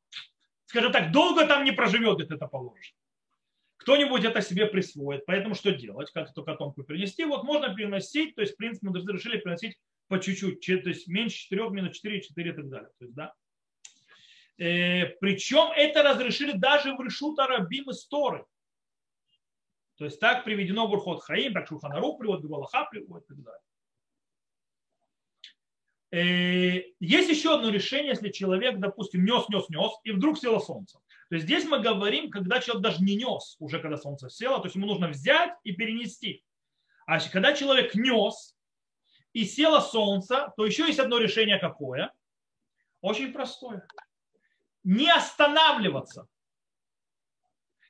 [0.67, 2.95] скажем так, долго там не проживет, если это положишь
[3.81, 5.25] кто-нибудь это себе присвоит.
[5.27, 6.11] Поэтому что делать?
[6.13, 7.25] Как эту котомку перенести?
[7.25, 9.79] Вот можно переносить, то есть, в принципе, мы решили переносить
[10.11, 12.91] по чуть-чуть, то есть меньше 4, минус 4, 4 и так далее.
[12.99, 13.33] То есть, да.
[14.59, 18.45] э, причем это разрешили даже в Решута Рабим и Сторы.
[19.99, 23.63] То есть так приведено в Урхот Хаим, так Шуханарух приводит, Галаха приводит и так далее.
[26.11, 30.99] Э, есть еще одно решение, если человек, допустим, нес, нес, нес, и вдруг село солнце.
[31.29, 34.65] То есть здесь мы говорим, когда человек даже не нес, уже когда солнце село, то
[34.65, 36.43] есть ему нужно взять и перенести.
[37.07, 38.57] А когда человек нес
[39.33, 42.13] и село солнце, то еще есть одно решение какое?
[43.01, 43.87] Очень простое.
[44.83, 46.27] Не останавливаться.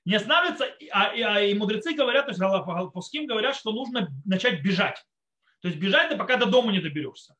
[0.04, 5.04] Не останавливаться, а, а, и мудрецы говорят, то есть Пуским говорят, что нужно начать бежать.
[5.60, 7.36] То есть бежать ты пока до дома не доберешься.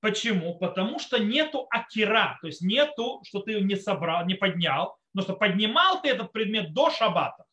[0.00, 0.58] Почему?
[0.58, 5.34] Потому что нету акира, то есть нету, что ты не собрал, не поднял, но что
[5.34, 7.44] поднимал ты этот предмет до шаббата.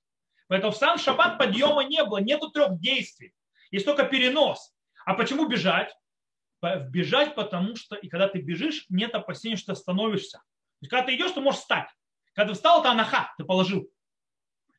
[0.48, 3.34] Поэтому в сам шаббат подъема не было, нету трех действий.
[3.70, 4.74] Есть только перенос.
[5.12, 5.94] А почему бежать?
[6.62, 10.38] Бежать, потому что, и когда ты бежишь, нет опасения, что ты остановишься.
[10.38, 11.90] То есть, когда ты идешь, ты можешь встать.
[12.32, 13.92] Когда ты встал, это анаха, ты положил.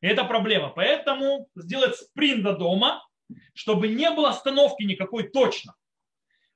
[0.01, 0.69] И это проблема.
[0.69, 3.07] Поэтому сделать спринт до дома,
[3.53, 5.75] чтобы не было остановки никакой точно.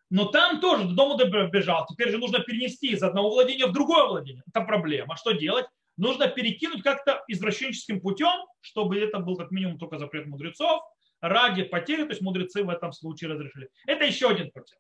[0.10, 1.86] Но там тоже до дома добежал.
[1.86, 4.42] Теперь же нужно перенести из одного владения в другое владение.
[4.48, 5.18] Это проблема.
[5.18, 5.68] Что делать?
[5.98, 10.82] Нужно перекинуть как-то извращенческим путем, чтобы это был как минимум только запрет мудрецов,
[11.22, 13.70] ради потери, то есть мудрецы в этом случае разрешили.
[13.86, 14.74] Это еще один путь.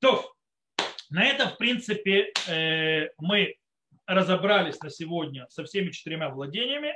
[0.00, 0.34] То,
[1.10, 3.56] на этом, в принципе, э, мы
[4.06, 6.94] разобрались на сегодня со всеми четырьмя владениями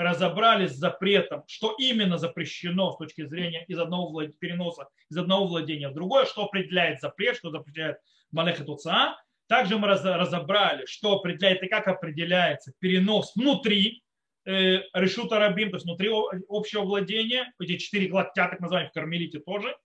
[0.00, 5.90] разобрались с запретом, что именно запрещено с точки зрения из одного переноса из одного владения
[5.90, 7.98] в другое, что определяет запрет, что определяет
[8.30, 9.18] Малеха Туца.
[9.46, 14.02] Также мы разобрали, что определяет и как определяется перенос внутри
[14.44, 16.10] решута рабим, то есть внутри
[16.48, 19.76] общего владения, эти четыре локтя, так называемые в кармелите тоже.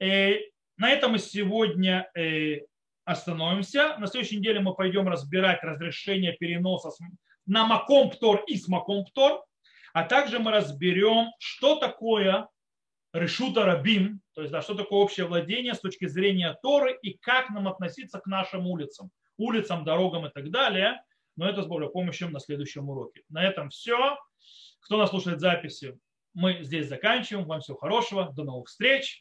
[0.00, 0.36] Э,
[0.76, 2.60] на этом мы сегодня э,
[3.04, 3.96] остановимся.
[3.98, 6.90] На следующей неделе мы пойдем разбирать разрешение переноса
[7.46, 9.44] на Маком Птор и с Маком Птор,
[9.92, 12.48] а также мы разберем, что такое
[13.12, 17.50] Решута Рабим, то есть да, что такое общее владение с точки зрения Торы и как
[17.50, 21.02] нам относиться к нашим улицам, улицам, дорогам и так далее.
[21.36, 23.22] Но это с Божьей помощью на следующем уроке.
[23.28, 24.16] На этом все.
[24.80, 25.98] Кто нас слушает записи,
[26.34, 27.46] мы здесь заканчиваем.
[27.46, 28.32] Вам всего хорошего.
[28.32, 29.20] До новых встреч.